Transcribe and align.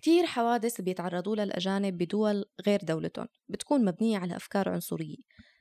كتير 0.00 0.26
حوادث 0.26 0.80
بيتعرضوا 0.80 1.36
لها 1.36 1.44
الأجانب 1.44 1.98
بدول 1.98 2.44
غير 2.66 2.80
دولتهم 2.82 3.26
بتكون 3.48 3.84
مبنية 3.84 4.18
على 4.18 4.36
أفكار 4.36 4.68
عنصرية 4.68 5.16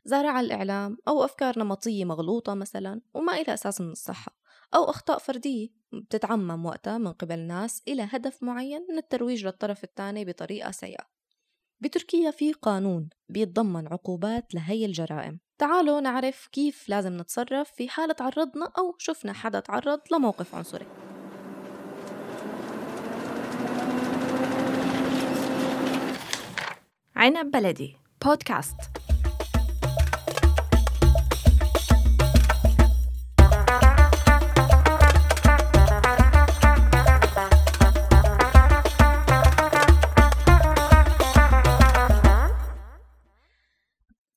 زارعة 0.05 0.39
الإعلام 0.39 0.97
أو 1.07 1.23
أفكار 1.23 1.59
نمطية 1.59 2.05
مغلوطة 2.05 2.53
مثلا 2.53 3.01
وما 3.13 3.41
إلها 3.41 3.53
أساس 3.53 3.81
من 3.81 3.91
الصحة 3.91 4.39
أو 4.75 4.83
أخطاء 4.83 5.17
فردية 5.17 5.69
بتتعمم 5.93 6.65
وقتها 6.65 6.97
من 6.97 7.11
قبل 7.11 7.39
ناس 7.39 7.83
إلى 7.87 8.07
هدف 8.11 8.43
معين 8.43 8.85
من 8.89 8.97
الترويج 8.97 9.45
للطرف 9.45 9.83
الثاني 9.83 10.25
بطريقة 10.25 10.71
سيئة. 10.71 11.03
بتركيا 11.79 12.31
في 12.31 12.53
قانون 12.53 13.09
بيتضمن 13.29 13.87
عقوبات 13.87 14.55
لهي 14.55 14.85
الجرائم. 14.85 15.39
تعالوا 15.57 16.01
نعرف 16.01 16.47
كيف 16.51 16.89
لازم 16.89 17.17
نتصرف 17.17 17.71
في 17.71 17.89
حال 17.89 18.15
تعرضنا 18.15 18.71
أو 18.77 18.95
شفنا 18.97 19.33
حدا 19.33 19.59
تعرض 19.59 19.99
لموقف 20.11 20.55
عنصري. 20.55 20.85
عنب 27.19 27.51
بلدي. 27.51 27.95
بودكاست. 28.25 28.75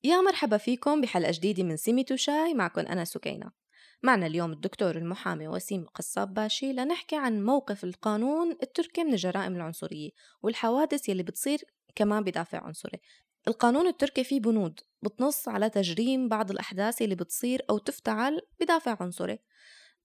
يا 0.03 0.21
مرحبا 0.21 0.57
فيكم 0.57 1.01
بحلقة 1.01 1.31
جديدة 1.31 1.63
من 1.63 1.77
سيمي 1.77 2.05
شاي. 2.15 2.53
معكم 2.53 2.81
أنا 2.81 3.05
سكينة. 3.05 3.51
معنا 4.03 4.25
اليوم 4.25 4.51
الدكتور 4.51 4.95
المحامي 4.95 5.47
وسيم 5.47 5.85
قصاب 5.85 6.33
باشي 6.33 6.73
لنحكي 6.73 7.15
عن 7.15 7.43
موقف 7.45 7.83
القانون 7.83 8.51
التركي 8.51 9.03
من 9.03 9.13
الجرائم 9.13 9.55
العنصرية 9.55 10.09
والحوادث 10.41 11.09
يلي 11.09 11.23
بتصير 11.23 11.59
كمان 11.95 12.23
بدافع 12.23 12.63
عنصري. 12.63 12.99
القانون 13.47 13.87
التركي 13.87 14.23
فيه 14.23 14.39
بنود 14.39 14.79
بتنص 15.03 15.47
على 15.47 15.69
تجريم 15.69 16.29
بعض 16.29 16.51
الأحداث 16.51 17.01
اللي 17.01 17.15
بتصير 17.15 17.65
أو 17.69 17.77
تفتعل 17.77 18.41
بدافع 18.59 18.97
عنصري. 18.99 19.39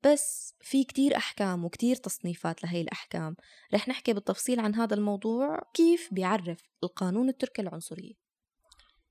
بس 0.04 0.54
في 0.60 0.84
كتير 0.84 1.16
أحكام 1.16 1.64
وكتير 1.64 1.96
تصنيفات 1.96 2.64
لهي 2.64 2.80
الأحكام. 2.80 3.36
رح 3.74 3.88
نحكي 3.88 4.12
بالتفصيل 4.12 4.60
عن 4.60 4.74
هذا 4.74 4.94
الموضوع 4.94 5.60
كيف 5.74 6.08
بيعرف 6.12 6.62
القانون 6.82 7.28
التركي 7.28 7.62
العنصرية. 7.62 8.14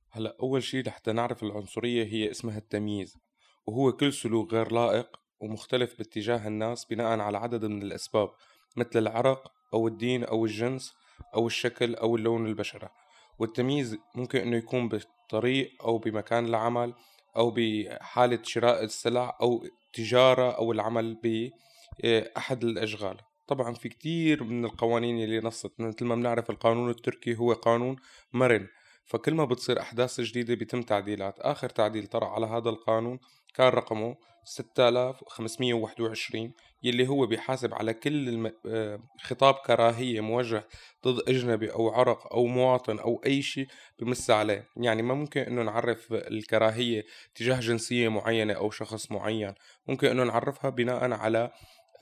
هلا 0.10 0.38
أول 0.42 0.64
شيء 0.64 0.86
لحتى 0.86 1.12
نعرف 1.12 1.44
العنصرية 1.44 2.06
هي 2.06 2.32
اسمها 2.32 2.58
التمييز 2.58 3.18
وهو 3.66 3.92
كل 3.92 4.14
سلوك 4.14 4.54
غير 4.54 4.72
لائق 4.72 5.20
ومختلف 5.40 5.98
باتجاه 5.98 6.48
الناس 6.48 6.86
بناء 6.86 7.20
على 7.20 7.38
عدد 7.38 7.66
من 7.66 7.82
الأسباب 7.82 8.30
مثل 8.78 9.00
العرق 9.00 9.52
أو 9.74 9.88
الدين 9.88 10.24
أو 10.24 10.46
الجنس 10.46 10.94
أو 11.36 11.48
الشكل 11.48 11.96
أو 11.96 12.16
اللون 12.16 12.46
البشرة. 12.46 12.92
والتمييز 13.40 13.98
ممكن 14.16 14.40
أنه 14.40 14.58
يكون 14.58 14.90
بطريق 14.90 15.84
أو 15.84 15.98
بمكان 15.98 16.46
العمل 16.46 16.94
أو 17.38 17.54
بحالة 17.56 18.40
شراء 18.44 18.84
السلع 18.84 19.38
أو 19.42 19.66
تجارة 19.94 20.52
أو 20.52 20.72
العمل 20.72 21.18
بأحد 21.24 22.64
الأشغال. 22.64 23.18
طبعا 23.48 23.74
في 23.74 23.90
كتير 23.90 24.44
من 24.44 24.66
القوانين 24.66 25.24
اللي 25.24 25.40
نصت. 25.40 25.72
مثل 25.80 26.06
ما 26.06 26.16
بنعرف 26.16 26.50
القانون 26.50 26.90
التركي 26.90 27.36
هو 27.38 27.54
قانون 27.54 27.96
مرن. 28.34 28.68
فكل 29.08 29.34
ما 29.34 29.46
بتصير 29.46 29.82
أحداث 29.82 30.22
جديدة 30.22 30.56
بيتم 30.56 30.82
تعديلات. 30.82 31.40
آخر 31.40 31.70
تعديل 31.70 32.08
طرأ 32.08 32.28
على 32.28 32.46
هذا 32.46 32.70
القانون 32.70 33.20
كان 33.56 33.68
رقمه 33.68 34.16
6521 34.44 36.54
يلي 36.84 37.08
هو 37.08 37.26
بيحاسب 37.26 37.74
على 37.74 37.94
كل 37.94 38.30
الم... 38.30 38.52
آه، 38.66 39.00
خطاب 39.22 39.54
كراهية 39.54 40.22
موجه 40.22 40.68
ضد 41.08 41.30
أجنبي 41.30 41.72
أو 41.72 41.90
عرق 41.90 42.34
أو 42.34 42.46
مواطن 42.46 43.00
أو 43.00 43.22
أي 43.26 43.42
شيء 43.42 43.68
بمس 44.00 44.32
عليه. 44.32 44.68
يعني 44.78 45.02
ما 45.02 45.14
ممكن 45.14 45.42
أنه 45.42 45.64
نعرف 45.64 46.14
الكراهية 46.14 47.06
تجاه 47.36 47.60
جنسية 47.60 48.08
معينة 48.08 48.54
أو 48.54 48.72
شخص 48.72 49.12
معين. 49.12 49.54
ممكن 49.88 50.08
أنه 50.08 50.24
نعرفها 50.24 50.70
بناء 50.70 51.12
على 51.12 51.52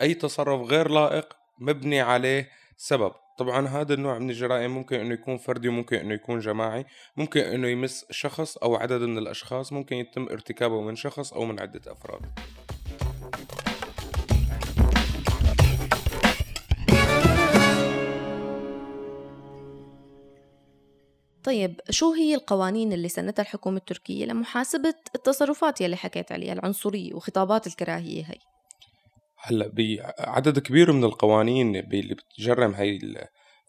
أي 0.01 0.13
تصرف 0.13 0.62
غير 0.62 0.91
لائق 0.91 1.34
مبني 1.59 2.01
عليه 2.01 2.50
سبب. 2.78 3.12
طبعا 3.38 3.68
هذا 3.68 3.94
النوع 3.94 4.19
من 4.19 4.30
الجرائم 4.30 4.72
ممكن 4.72 5.00
إنه 5.00 5.13
يكون 5.13 5.38
فردي 5.38 5.68
وممكن 5.68 5.97
إنه 5.97 6.13
يكون 6.13 6.40
جماعي 6.40 6.86
ممكن 7.18 7.40
إنه 7.40 7.68
يمس 7.68 8.06
شخص 8.12 8.58
أو 8.58 8.75
عدد 8.75 9.02
من 9.02 9.18
الأشخاص 9.18 9.74
ممكن 9.74 9.96
يتم 9.96 10.30
ارتكابه 10.30 10.81
من 10.81 10.96
شخص 10.96 11.34
أو 11.34 11.46
من 11.46 11.59
عدة 11.59 11.91
أفراد. 11.91 12.22
طيب 21.44 21.81
شو 21.90 22.13
هي 22.13 22.36
القوانين 22.36 22.94
اللي 22.94 23.09
سنتها 23.09 23.44
الحكومة 23.44 23.78
التركية 23.78 24.25
لمحاسبة 24.25 24.96
التصرفات 25.16 25.81
يلي 25.81 25.96
حكيت 25.96 26.31
عليها 26.31 26.53
العنصرية 26.53 27.13
وخطابات 27.13 27.68
الكراهية 27.68 28.24
هي؟ 28.24 28.55
هلأ 29.47 29.72
بعدد 29.73 30.59
كبير 30.59 30.91
من 30.91 31.03
القوانين 31.03 31.75
اللي 31.75 32.16
بتجرم 32.16 32.73
هي 32.73 33.00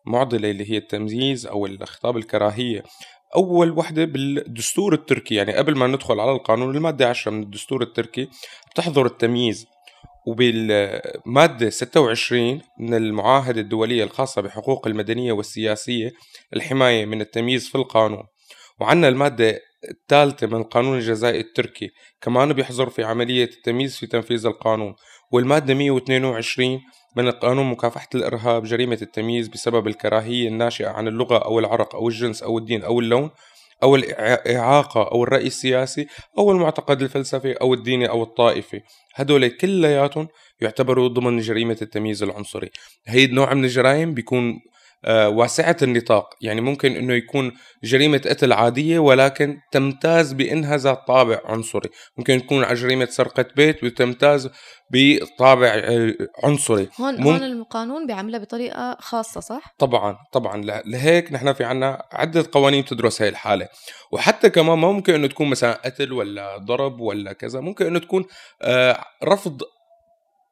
المعضلة 0.07 0.51
اللي 0.51 0.71
هي 0.71 0.77
التمييز 0.77 1.47
أو 1.47 1.67
الخطاب 1.67 2.17
الكراهية 2.17 2.83
أول 3.37 3.71
وحدة 3.71 4.05
بالدستور 4.05 4.95
التركي 4.95 5.35
يعني 5.35 5.53
قبل 5.53 5.77
ما 5.77 5.87
ندخل 5.87 6.21
على 6.21 6.33
القانون 6.33 6.77
المادة 6.77 7.09
10 7.09 7.33
من 7.33 7.43
الدستور 7.43 7.83
التركي 7.83 8.29
بتحظر 8.71 9.07
التمييز. 9.07 9.67
وبالمادة 10.27 11.71
26 11.71 12.61
من 12.81 12.95
المعاهدة 12.95 13.61
الدولية 13.61 14.05
الخاصة 14.05 14.43
بحقوق 14.43 14.87
المدنية 14.87 15.33
والسياسية 15.33 16.13
الحماية 16.55 17.07
من 17.07 17.21
التمييز 17.21 17.69
في 17.69 17.75
القانون. 17.75 18.23
وعنا 18.81 19.09
المادة 19.09 19.61
الثالثة 19.91 20.47
من 20.47 20.57
القانون 20.57 20.99
الجزائي 20.99 21.41
التركي 21.41 21.91
كمان 22.21 22.53
بيحظر 22.53 22.91
في 22.91 23.05
عملية 23.05 23.45
التمييز 23.45 23.97
في 23.97 24.07
تنفيذ 24.07 24.47
القانون. 24.47 24.95
والمادة 25.33 25.75
122 25.75 26.81
من 27.17 27.29
القانون 27.29 27.67
مكافحة 27.67 28.09
الإرهاب 28.15 28.65
جريمة 28.65 28.99
التمييز 29.03 29.49
بسبب 29.49 29.87
الكراهية 29.87 30.49
الناشئة 30.49 30.89
عن 30.89 31.09
اللغة 31.09 31.39
أو 31.39 31.59
العرق 31.59 31.95
أو 31.95 32.09
الجنس 32.09 32.43
أو 32.43 32.59
الدين 32.59 32.83
أو 32.85 33.01
اللون 33.01 33.31
أو 33.83 33.97
الإعاقة 33.97 35.03
أو 35.13 35.25
الرأي 35.25 35.47
السياسي 35.47 36.07
أو 36.39 36.53
المعتقد 36.53 37.03
الفلسفي 37.03 37.53
أو 37.53 37.75
الديني 37.75 38.09
أو 38.09 38.23
الطائفي. 38.23 38.81
هدول 39.15 39.49
كلياتهم 39.49 40.29
يعتبروا 40.61 41.09
ضمن 41.09 41.39
جريمة 41.39 41.77
التمييز 41.83 42.23
العنصري. 42.23 42.71
هي 43.07 43.25
النوع 43.25 43.55
من 43.55 43.65
الجرائم 43.65 44.15
بيكون 44.15 44.61
واسعة 45.09 45.77
النطاق. 45.83 46.29
يعني 46.41 46.61
ممكن 46.61 46.97
أنه 46.97 47.15
يكون 47.15 47.53
جريمة 47.85 48.19
قتل 48.19 48.53
عادية 48.53 48.99
ولكن 48.99 49.59
تمتاز 49.73 50.33
بأنها 50.33 50.77
ذات 50.77 51.07
طابع 51.07 51.41
عنصري. 51.45 51.89
ممكن 52.19 52.43
تكون 52.43 52.75
جريمة 52.75 53.07
سرقة 53.07 53.45
بيت 53.57 53.85
وتمتاز 53.85 54.51
بطابع 54.91 55.69
آه، 55.69 56.15
عنصري. 56.45 56.89
هون 57.01 57.23
هون 57.23 57.43
القانون 57.43 58.07
بيعملها 58.07 58.41
بطريقة 58.41 58.97
خاصة 59.01 59.41
صح؟ 59.41 59.75
طبعا 59.79 60.17
طبعا. 60.33 60.63
لهيك 60.87 61.33
نحن 61.33 61.53
في 61.53 61.65
عنا 61.65 62.03
عدة 62.13 62.47
قوانين 62.53 62.85
تدرس 62.85 63.23
هاي 63.23 63.29
الحالة. 63.29 63.69
وحتى 64.13 64.51
كمان 64.51 64.79
ما 64.79 64.93
ممكن 64.93 65.15
إنه 65.15 65.27
تكون 65.27 65.51
مثلا 65.51 65.81
قتل 65.85 66.13
ولا 66.13 66.57
ضرب 66.57 67.01
ولا 67.01 67.33
كذا 67.33 67.61
ممكن 67.61 67.87
إنه 67.87 67.99
تكون 67.99 68.25
آه، 68.63 69.05
رفض 69.25 69.63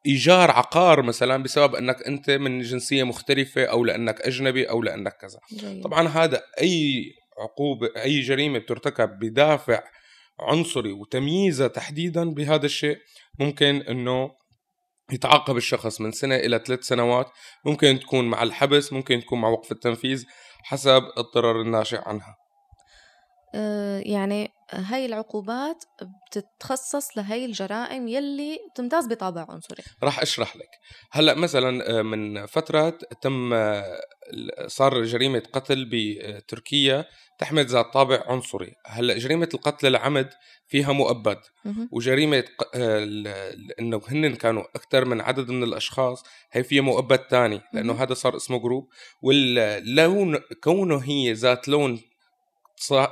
إيجار 0.06 0.50
عقار 0.50 1.03
مثلا 1.03 1.42
بسبب 1.42 1.75
أنك 1.75 2.03
أنت 2.03 2.31
من 2.31 2.60
جنسية 2.60 3.04
مختلفة 3.04 3.65
أو 3.65 3.84
لأنك 3.84 4.20
أجنبي 4.20 4.70
أو 4.70 4.82
لأنك 4.82 5.12
كذا 5.12 5.38
جيد. 5.53 5.82
طبعا 5.82 6.09
هذا 6.09 6.42
أي 6.60 7.04
عقوبه 7.38 7.88
أي 7.97 8.20
جريمة 8.20 8.59
بترتكب 8.59 9.09
بدافع 9.19 9.82
عنصري 10.41 10.92
وتمييزها 10.92 11.69
تحديدا 11.69 12.31
بهذا 12.31 12.66
الشيء 12.66 12.98
ممكن 13.41 13.82
إنه 13.88 14.31
يتعاقب 15.12 15.56
الشخص 15.56 16.00
من 16.00 16.12
سنة 16.12 16.36
إلى 16.36 16.62
ثلاث 16.66 16.81
سنوات 16.81 17.26
ممكن 17.65 18.00
تكون 18.00 18.28
مع 18.28 18.42
الحبس 18.42 18.92
ممكن 18.92 19.21
تكون 19.21 19.41
مع 19.41 19.48
وقف 19.48 19.72
التنفيذ 19.72 20.25
حسب 20.62 21.03
الضرر 21.18 21.60
الناشئ 21.60 21.98
عنها 22.09 22.36
يعني 24.04 24.48
هاي 24.71 25.06
العقوبات 25.06 25.84
بتتخصص 26.30 27.18
لهي 27.18 27.45
الجرائم 27.45 28.09
يلي 28.09 28.59
تمتاز 28.74 29.06
بطابع 29.06 29.47
عنصري. 29.48 29.83
راح 30.03 30.21
أشرح 30.21 30.56
لك. 30.56 30.71
هلأ 31.12 31.34
مثلا 31.34 31.98
آه، 31.98 32.03
من 32.03 32.47
فترة 32.47 32.98
تم 33.21 33.53
آه، 33.53 34.01
صار 34.66 35.03
جريمة 35.03 35.42
قتل 35.53 35.89
بتركيا 35.92 37.04
تحمل 37.39 37.66
ذات 37.66 37.86
طابع 37.92 38.22
عنصري. 38.27 38.72
هلأ 38.86 39.18
جريمة 39.18 39.48
القتل 39.54 39.86
العمد 39.86 40.30
فيها 40.66 40.92
مؤبد. 40.92 41.39
وجريمة 41.92 42.45
إنه 43.80 44.01
هن 44.09 44.34
كانوا 44.34 44.62
أكثر 44.77 45.04
من 45.04 45.21
عدد 45.21 45.51
من 45.51 45.62
الأشخاص 45.62 46.22
هي 46.53 46.65
فيها 46.65 46.83
مؤبد 46.83 47.21
ثاني 47.30 47.60
لأنه 47.72 47.92
هذا 47.92 48.15
صار 48.15 48.36
اسمه 48.36 48.59
جروب 48.59 48.89
واللون 49.22 50.39
كونه 50.62 50.98
هي 50.98 51.33
ذات 51.33 51.68
لون 51.68 52.01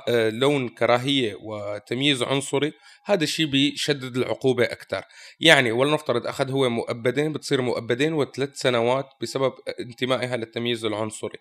لون 0.09 0.69
كراهية 0.69 1.37
وتمييز 1.41 2.23
عنصري 2.23 2.73
هذا 3.05 3.23
الشيء 3.23 3.45
بيشدد 3.45 4.17
العقوبة 4.17 4.63
أكثر 4.63 5.03
يعني 5.39 5.71
ولنفترض 5.71 6.27
أخذ 6.27 6.51
هو 6.51 6.69
مؤبدين 6.69 7.33
بتصير 7.33 7.61
مؤبدين 7.61 8.13
وثلاث 8.13 8.49
سنوات 8.55 9.09
بسبب 9.21 9.53
انتمائها 9.79 10.37
للتمييز 10.37 10.85
العنصري. 10.85 11.37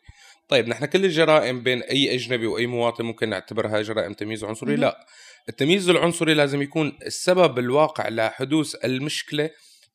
طيب 0.49 0.69
نحن 0.69 0.85
كل 0.85 1.05
الجرائم 1.05 1.63
بين 1.63 1.83
أي 1.83 2.15
أجنبي 2.15 2.47
وأي 2.47 2.67
مواطن 2.67 3.05
ممكن 3.05 3.29
نعتبرها 3.29 3.83
جرائم 3.83 4.13
تمييز 4.13 4.45
عنصري؟ 4.45 4.77
لا. 4.77 5.07
التمييز 5.49 5.89
العنصري 5.89 6.35
لازم 6.35 6.63
يكون 6.63 6.99
السبب 7.07 7.59
الواقع 7.59 8.09
لحدوث 8.09 8.85
المشكلة 8.85 9.51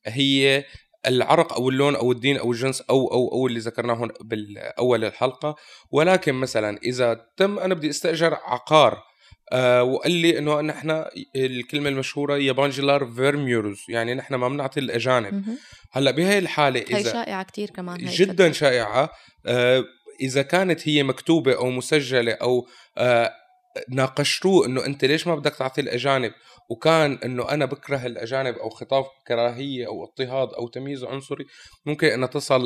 هي 0.06 0.65
العرق 1.07 1.53
أو 1.53 1.69
اللون 1.69 1.95
أو 1.95 2.11
الدين 2.11 2.38
أو 2.38 2.51
الجنس 2.51 2.81
أو 2.81 3.07
أو 3.07 3.31
أو 3.31 3.47
اللي 3.47 3.59
ذكرناه 3.59 4.07
بالأول 4.21 5.05
الحلقة. 5.05 5.55
ولكن 5.91 6.33
مثلا 6.33 6.77
إذا 6.83 7.25
تم 7.38 7.59
أنا 7.59 7.73
بدي 7.73 7.89
استأجر 7.89 8.33
عقار 8.33 9.03
آه 9.51 9.83
وقال 9.83 10.11
لي 10.11 10.38
إنه 10.38 10.61
نحن 10.61 11.05
الكلمة 11.35 11.89
المشهورة 11.89 12.38
يابانجلار 12.38 13.05
فيرميورز 13.05 13.79
يعني 13.89 14.13
نحن 14.15 14.35
ما 14.35 14.49
بنعطي 14.49 14.79
الأجانب. 14.79 15.57
هلأ 15.91 16.11
بهي 16.11 16.38
الحالة 16.38 16.79
إذا 16.79 16.97
هي 16.97 17.03
شائعة 17.03 17.44
كثير 17.44 17.69
كمان 17.69 18.07
هي 18.07 18.15
جدا 18.15 18.51
شائعة. 18.51 19.09
آه 19.45 19.83
إذا 20.21 20.41
كانت 20.41 20.88
هي 20.88 21.03
مكتوبة 21.03 21.55
أو 21.55 21.69
مسجلة 21.69 22.31
أو 22.31 22.67
آه 22.97 23.31
ناقشتوه 23.89 24.65
إنه 24.65 24.85
أنت 24.85 25.06
ليش 25.06 25.27
ما 25.27 25.35
بدك 25.35 25.56
تعطي 25.56 25.81
الأجانب؟ 25.81 26.31
وكان 26.69 27.19
إنه 27.25 27.50
أنا 27.50 27.65
بكره 27.65 28.06
الأجانب 28.06 28.56
أو 28.56 28.69
خطاب 28.69 29.06
كراهية 29.27 29.88
أو 29.88 30.03
اضطهاد 30.03 30.53
أو 30.53 30.68
تمييز 30.68 31.03
عنصري. 31.03 31.45
ممكن 31.85 32.07
إنها 32.07 32.27
تصل 32.27 32.62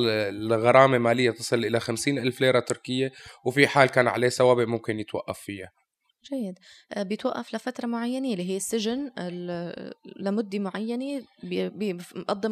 لغرامة 0.47 0.97
مالية 0.97 1.31
تصل 1.31 1.65
إلى 1.65 1.79
خمسين 1.79 2.19
ألف 2.19 2.41
ليرة 2.41 2.59
تركية 2.59 3.11
وفي 3.45 3.67
حال 3.67 3.89
كان 3.89 4.07
عليه 4.07 4.29
سوابق 4.29 4.63
ممكن 4.63 4.99
يتوقف 4.99 5.39
فيها. 5.39 5.69
جيد. 6.29 6.59
آه، 6.93 7.03
بيتوقف 7.03 7.55
لفترة 7.55 7.87
معينة 7.87 8.31
اللي 8.31 8.49
هي 8.49 8.57
السجن 8.57 9.11
لمدة 10.19 10.59
معينة 10.59 11.21
بيقضي 11.43 12.49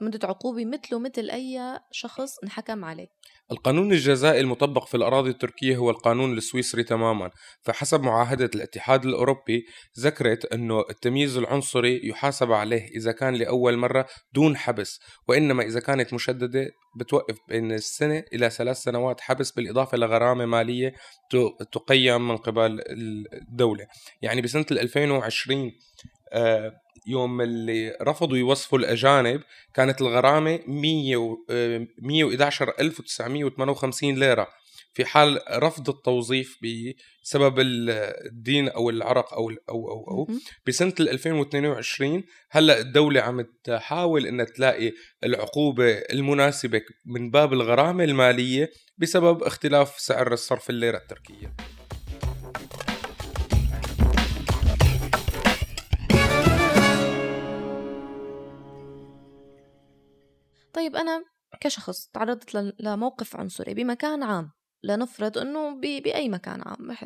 مدة 0.00 0.28
عقوبة 0.28 0.64
مثله 0.64 0.98
مثل 0.98 1.30
أي 1.30 1.78
شخص 1.90 2.38
انحكم 2.44 2.84
عليه. 2.84 3.06
القانون 3.52 3.92
الجزائي 3.92 4.40
المطبق 4.40 4.86
في 4.86 4.96
الأراضي 4.96 5.30
التركية 5.30 5.76
هو 5.76 5.90
القانون 5.90 6.36
السويسري 6.36 6.82
تماما. 6.82 7.30
فحسب 7.62 8.02
معاهدة 8.02 8.50
الاتحاد 8.54 9.04
الأوروبي 9.04 9.66
ذكرت 10.00 10.44
أنه 10.44 10.80
التمييز 10.90 11.36
العنصري 11.36 12.00
يحاسب 12.08 12.52
عليه 12.52 12.88
إذا 12.96 13.12
كان 13.12 13.34
لأول 13.34 13.76
مرة 13.76 14.06
دون 14.34 14.56
حبس 14.56 15.00
وإنما 15.28 15.62
إذا 15.62 15.80
كانت 15.80 16.14
مشددة 16.14 16.70
بتوقف 16.96 17.36
بين 17.48 17.72
السنة 17.72 18.24
إلى 18.32 18.50
ثلاث 18.50 18.76
سنوات 18.76 19.20
حبس 19.20 19.52
بالإضافة 19.52 19.98
لغرامة 19.98 20.46
مالية 20.46 20.94
تقيم 21.72 22.28
من 22.28 22.36
قبل 22.36 22.80
الدولة. 22.94 23.86
يعني 24.22 24.40
بسنة 24.40 24.66
2020 24.70 25.72
يوم 27.06 27.40
اللي 27.40 27.96
رفضوا 28.02 28.36
يوصفوا 28.36 28.78
الأجانب 28.78 29.40
كانت 29.74 30.00
الغرامة 30.00 30.60
100 30.66 31.36
111958 31.50 34.14
آه، 34.14 34.18
ليرة. 34.18 34.48
في 34.94 35.04
حال 35.04 35.40
رفض 35.50 35.88
التوظيف 35.88 36.58
بسبب 36.62 37.60
الدين 37.60 38.68
أو 38.68 38.90
العرق 38.90 39.34
أو 39.34 39.50
أو 39.50 39.90
أو 39.90 40.04
أو 40.10 40.28
بسنة 40.66 40.94
2022 41.00 42.24
هلأ 42.50 42.80
الدولة 42.80 43.20
عم 43.20 43.46
تحاول 43.64 44.26
إنها 44.26 44.44
تلاقي 44.44 44.92
العقوبة 45.24 45.92
المناسبة 45.92 46.82
من 47.06 47.30
باب 47.30 47.52
الغرامة 47.52 48.04
المالية 48.04 48.70
بسبب 48.98 49.42
اختلاف 49.42 49.98
سعر 49.98 50.32
الصرف 50.32 50.70
الليرة 50.70 50.96
التركية. 50.96 51.54
طيب 60.74 60.96
أنا 60.96 61.24
كشخص 61.60 62.06
تعرضت 62.06 62.54
لموقف 62.80 63.36
عنصري 63.36 63.74
بمكان 63.74 64.22
عام. 64.22 64.50
لنفرض 64.82 65.38
إنه 65.38 65.80
بأي 65.80 66.28
مكان 66.28 66.62
عام 66.66 66.96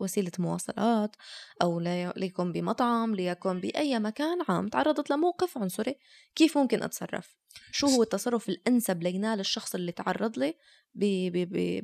بوسيلة 0.00 0.32
مواصلات 0.38 1.16
أو 1.62 1.80
ليكن 2.16 2.52
بمطعم 2.52 3.14
ليكن 3.14 3.60
بأي 3.60 3.98
مكان 3.98 4.38
عام. 4.48 4.68
تعرضت 4.68 5.10
لموقف 5.10 5.58
عنصري. 5.58 5.94
كيف 6.34 6.58
ممكن 6.58 6.82
أتصرف؟ 6.82 7.36
شو 7.72 7.86
هو 7.86 8.02
التصرف 8.02 8.48
الأنسب 8.48 9.02
لينال 9.02 9.40
الشخص 9.40 9.74
اللي 9.74 9.92
تعرض 9.92 10.38
لي 10.38 10.54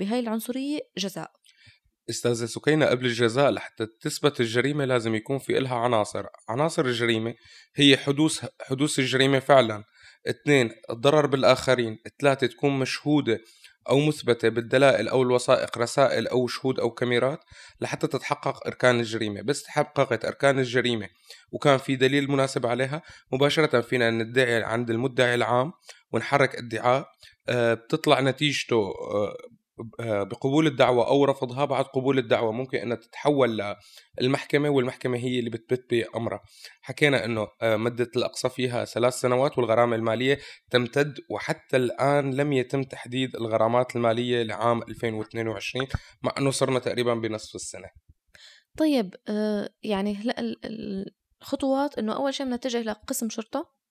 بهاي 0.01 0.21
العنصرية؟ 0.21 0.81
جزاء. 0.99 1.31
استاذة 2.11 2.47
سكينة 2.47 2.87
قبل 2.87 3.07
الجزاء 3.07 3.51
لحتى 3.51 3.87
تثبت 4.01 4.41
الجريمة 4.41 4.85
لازم 4.85 5.15
يكون 5.15 5.39
في 5.39 5.59
إلها 5.59 5.75
عناصر. 5.77 6.25
عناصر 6.49 6.85
الجريمة 6.85 7.35
هي 7.77 7.97
حدوث 7.97 8.45
حدوث 8.61 8.99
الجريمة 8.99 9.39
فعلا. 9.39 9.85
اثنين 10.27 10.71
الضرر 10.91 11.27
بالآخرين. 11.27 11.99
ثلاثة 12.21 12.47
تكون 12.47 12.79
مشهودة 12.79 13.41
أو 13.89 14.01
مثبتة 14.01 14.49
بالدلائل 14.49 15.09
أو 15.09 15.23
الوثائق 15.23 15.79
رسائل 15.79 16.29
أو 16.29 16.47
شهود 16.47 16.81
أو 16.81 16.91
كاميرات 16.91 17.41
لحتى 17.81 18.07
تتحقق 18.07 18.67
أركان 18.67 19.01
الجريمة. 19.01 19.43
بس 19.43 19.63
تحققت 19.63 20.25
أركان 20.25 20.59
الجريمة 20.59 21.09
وكان 21.53 21.79
في 21.79 21.97
دليل 21.97 22.31
مناسب 22.31 22.67
عليها 22.67 23.03
مباشرة 23.33 23.81
فينا 23.81 24.11
ندعي 24.11 24.63
عند 24.63 24.91
المدعي 24.91 25.35
العام 25.35 25.73
ونحرك 26.13 26.57
ادعاء 26.57 27.09
آه، 27.49 27.75
بتطلع 27.75 28.21
نتيجته 28.21 28.77
آه، 28.77 29.37
بقبول 30.01 30.67
الدعوة 30.67 31.09
أو 31.09 31.25
رفضها 31.25 31.65
بعد 31.65 31.85
قبول 31.85 32.19
الدعوة. 32.19 32.53
ممكن 32.53 32.79
أنها 32.79 32.97
تتحول 32.97 33.75
للمحكمة 34.21 34.69
والمحكمة 34.69 35.19
هي 35.19 35.39
اللي 35.39 35.51
بتبت 35.51 35.91
بأمرها. 35.91 36.41
حكينا 36.81 37.25
أنه 37.25 37.49
آه، 37.63 37.77
مدة 37.77 38.11
الأقصى 38.17 38.49
فيها 38.49 38.85
ثلاث 38.85 39.15
سنوات 39.15 39.59
والغرامة 39.59 39.97
المالية 39.97 40.39
تمتد 40.71 41.19
وحتى 41.31 41.77
الآن 41.77 42.35
لم 42.35 42.53
يتم 42.53 42.83
تحديد 42.83 43.37
الغرامات 43.37 43.97
المالية 43.97 44.43
لعام 44.43 44.83
2022 44.83 45.87
مع 46.23 46.35
أنه 46.39 46.51
صرنا 46.51 46.79
تقريبا 46.79 47.15
بنصف 47.15 47.55
السنة. 47.55 47.89
طيب 48.79 49.15
آه، 49.29 49.69
يعني 49.83 50.17
الخطوات 51.43 51.99
أنه 51.99 52.17
أول 52.17 52.35
شيء 52.35 52.47
بنتجه 52.47 52.83
لقسم 52.83 53.29
شرطة 53.29 53.83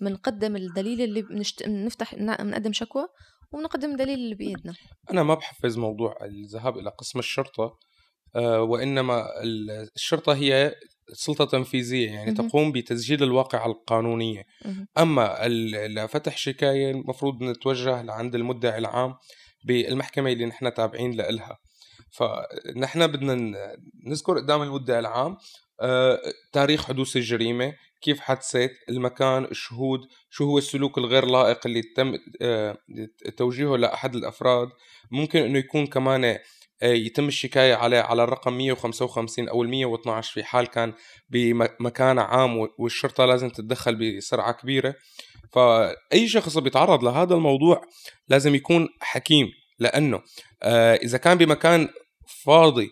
بنقدم 0.00 0.56
الدليل 0.56 1.00
اللي 1.00 1.22
بنشت... 1.22 1.66
بنفتح 1.66 2.14
بنقدم 2.14 2.72
شكوى 2.72 3.08
ونقدم 3.52 3.90
الدليل 3.90 4.18
اللي 4.18 4.34
بإيدنا 4.34 4.74
أنا 5.10 5.22
ما 5.22 5.34
بحفز 5.34 5.78
موضوع 5.78 6.16
الذهاب 6.24 6.78
إلى 6.78 6.90
قسم 6.90 7.18
الشرطة 7.18 7.78
آه، 8.36 8.62
وإنما 8.62 9.26
الشرطة 9.96 10.34
هي 10.34 10.74
سلطة 11.12 11.44
تنفيذية 11.44 12.10
يعني 12.10 12.30
م- 12.30 12.34
تقوم 12.34 12.72
بتسجيل 12.72 13.22
الواقع 13.22 13.66
القانونية. 13.66 14.42
م- 14.64 14.84
أما 14.98 15.38
لفتح 15.88 16.36
شكاية 16.36 16.90
المفروض 16.90 17.42
نتوجه 17.42 18.02
لعند 18.02 18.34
المدعي 18.34 18.78
العام 18.78 19.14
بالمحكمة 19.64 20.32
اللي 20.32 20.46
نحن 20.46 20.74
تابعين 20.74 21.12
لها 21.12 21.58
فنحن 22.14 23.06
بدنا 23.06 23.52
نذكر 24.06 24.38
قدام 24.38 24.62
المدعي 24.62 24.98
العام 24.98 25.36
آه، 25.80 26.20
تاريخ 26.52 26.84
حدوث 26.84 27.16
الجريمة 27.16 27.74
كيف 28.02 28.20
حدثت 28.20 28.70
المكان 28.88 29.44
الشهود 29.44 30.00
شو 30.30 30.44
هو 30.44 30.58
السلوك 30.58 30.98
الغير 30.98 31.26
لائق 31.26 31.60
اللي 31.66 31.82
تم 31.96 32.18
آه، 32.42 32.78
توجيهه 33.36 33.76
لأحد 33.76 34.14
الأفراد. 34.14 34.68
ممكن 35.10 35.38
أنه 35.42 35.58
يكون 35.58 35.86
كمان 35.86 36.24
آه، 36.24 36.38
يتم 36.82 37.28
الشكاية 37.28 37.74
عليه 37.74 38.00
على 38.00 38.24
الرقم 38.24 38.52
155 38.52 39.48
أو 39.48 39.62
ال 39.62 39.68
112 39.68 40.32
في 40.34 40.44
حال 40.44 40.66
كان 40.66 40.92
بمكان 41.28 42.18
عام 42.18 42.68
والشرطة 42.78 43.24
لازم 43.24 43.50
تتدخل 43.50 44.16
بسرعة 44.16 44.52
كبيرة. 44.52 44.94
فأي 45.52 46.28
شخص 46.28 46.58
بيتعرض 46.58 47.04
لهذا 47.04 47.34
الموضوع 47.34 47.82
لازم 48.28 48.54
يكون 48.54 48.88
حكيم 49.00 49.50
لأنه 49.78 50.22
إذا 51.02 51.18
كان 51.18 51.38
بمكان 51.38 51.88
فاضي. 52.26 52.90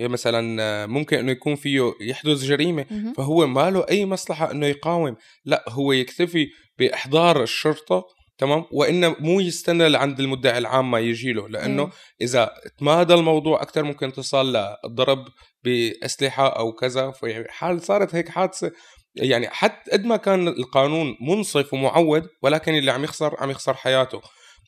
مثلا 0.00 0.86
ممكن 0.86 1.18
إنه 1.18 1.32
يكون 1.32 1.54
فيه 1.56 1.92
يحدث 2.00 2.44
جريمة 2.44 2.86
فهو 3.16 3.46
ما 3.46 3.70
له 3.70 3.86
أي 3.90 4.06
مصلحة 4.06 4.50
إنه 4.50 4.66
يقاوم. 4.66 5.16
لا 5.44 5.64
هو 5.68 5.92
يكتفي 5.92 6.48
بإحضار 6.78 7.42
الشرطة 7.42 8.04
تمام؟ 8.38 8.64
وإنه 8.72 9.16
مو 9.18 9.40
يستنى 9.40 9.88
لعند 9.88 10.20
المدعي 10.20 10.58
العام 10.58 10.90
ما 10.90 10.98
يجي 10.98 11.32
له 11.32 11.48
لأنه 11.48 11.90
إذا 12.20 12.50
تمادى 12.78 13.14
الموضوع 13.14 13.62
أكثر 13.62 13.82
ممكن 13.82 14.12
تصل 14.12 14.56
للضرب 14.56 15.24
بأسلحة 15.64 16.48
أو 16.48 16.72
كذا. 16.72 17.10
في 17.10 17.44
حال 17.48 17.82
صارت 17.82 18.14
هيك 18.14 18.28
حادثة 18.28 18.72
يعني 19.14 19.48
حتى 19.48 19.90
قد 19.90 20.04
ما 20.04 20.16
كان 20.16 20.48
القانون 20.48 21.16
منصف 21.20 21.74
ومعود 21.74 22.28
ولكن 22.42 22.74
اللي 22.74 22.90
عم 22.90 23.04
يخسر 23.04 23.36
عم 23.38 23.50
يخسر 23.50 23.74
حياته. 23.74 24.20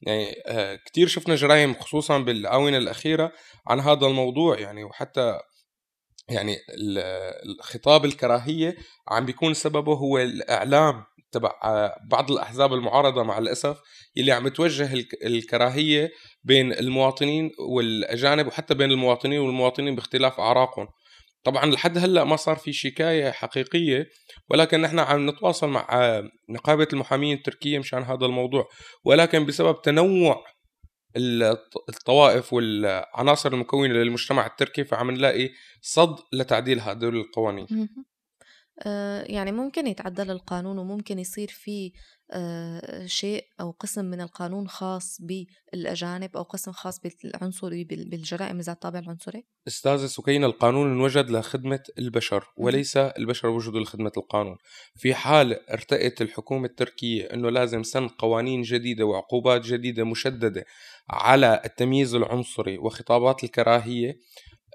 يعني 0.07 0.35
آه، 0.47 0.79
كثير 0.87 1.07
شفنا 1.07 1.35
جرائم 1.35 1.75
خصوصا 1.75 2.19
بالآونة 2.19 2.77
الأخيرة 2.77 3.33
عن 3.67 3.81
هذا 3.81 4.07
الموضوع 4.07 4.59
يعني 4.59 4.85
وحتى 4.85 5.39
يعني 6.29 6.57
الخطاب 7.45 8.05
الكراهية 8.05 8.77
عم 9.09 9.27
بيكون 9.27 9.55
سببه 9.55 9.95
هو 9.95 10.19
الإعلام 10.19 11.05
تبع 11.33 11.53
بعض 12.11 12.31
الأحزاب 12.31 12.73
المعارضة 12.73 13.23
مع 13.23 13.39
الأسف 13.39 13.77
يلي 14.17 14.33
عم 14.33 14.49
توجه 14.49 14.93
الك- 14.95 15.25
الكراهية 15.27 16.11
بين 16.45 16.73
المواطنين 16.73 17.51
والأجانب 17.59 18.47
وحتى 18.47 18.75
بين 18.75 18.91
المواطنين 18.91 19.41
والمواطنين 19.41 19.95
باختلاف 19.95 20.41
أعراقهم. 20.41 20.89
طبعا 21.45 21.67
لحد 21.67 21.99
هلأ 21.99 22.25
ما 22.25 22.37
صار 22.37 22.57
في 22.57 22.73
شكاية 22.73 23.31
حقيقية 23.31 24.09
ولكن 24.51 24.81
نحن 24.81 24.99
عم 24.99 25.31
نتواصل 25.31 25.69
مع 25.69 25.89
نقابة 26.51 26.89
المحامين 26.93 27.37
التركية 27.37 27.79
مشان 27.79 28.03
هذا 28.03 28.27
الموضوع. 28.27 28.69
ولكن 29.05 29.47
بسبب 29.47 29.83
تنوع 29.83 30.45
الط- 31.17 31.85
الطوائف 31.89 32.53
والعناصر 32.53 33.53
المكونة 33.53 33.95
للمجتمع 33.95 34.47
التركي 34.47 34.85
فعم 34.85 35.11
نلاقي 35.11 35.51
صد 35.83 36.17
لتعديل 36.33 36.81
هدول 36.81 37.17
القوانين. 37.17 37.67
يعني 39.27 39.53
ممكن 39.53 39.87
يتعدل 39.87 40.31
القانون 40.31 40.79
وممكن 40.79 41.19
يصير 41.19 41.49
في 41.51 41.93
آه، 42.35 43.07
شيء 43.07 43.45
أو 43.61 43.71
قسم 43.71 44.05
من 44.05 44.21
القانون 44.21 44.69
خاص 44.69 45.19
بالأجانب 45.21 46.37
أو 46.37 46.43
قسم 46.43 46.73
خاص 46.73 47.01
بالعنصري 47.01 47.85
بال- 47.85 48.09
بالجرائم 48.09 48.61
ذات 48.61 48.83
طابع 48.83 48.99
العنصري؟ 48.99 49.45
استاذة 49.69 50.07
سكينة 50.07 50.47
القانون 50.47 50.93
انوجد 50.93 51.31
لخدمة 51.31 51.83
البشر 51.99 52.45
وليس 52.57 52.97
البشر 52.97 53.49
وجدوا 53.49 53.81
لخدمة 53.81 54.13
القانون. 54.17 54.57
في 54.97 55.15
حال 55.15 55.71
ارتأت 55.71 56.23
الحكومة 56.23 56.67
التركية 56.67 57.25
أنه 57.25 57.51
لازم 57.51 57.83
سن 57.83 58.09
قوانين 58.09 58.63
جديدة 58.63 59.05
وعقوبات 59.05 59.61
جديدة 59.67 60.05
مشددة 60.05 60.65
على 61.11 61.63
التمييز 61.65 62.15
العنصري 62.15 62.79
وخطابات 62.79 63.45
الكراهية 63.45 64.15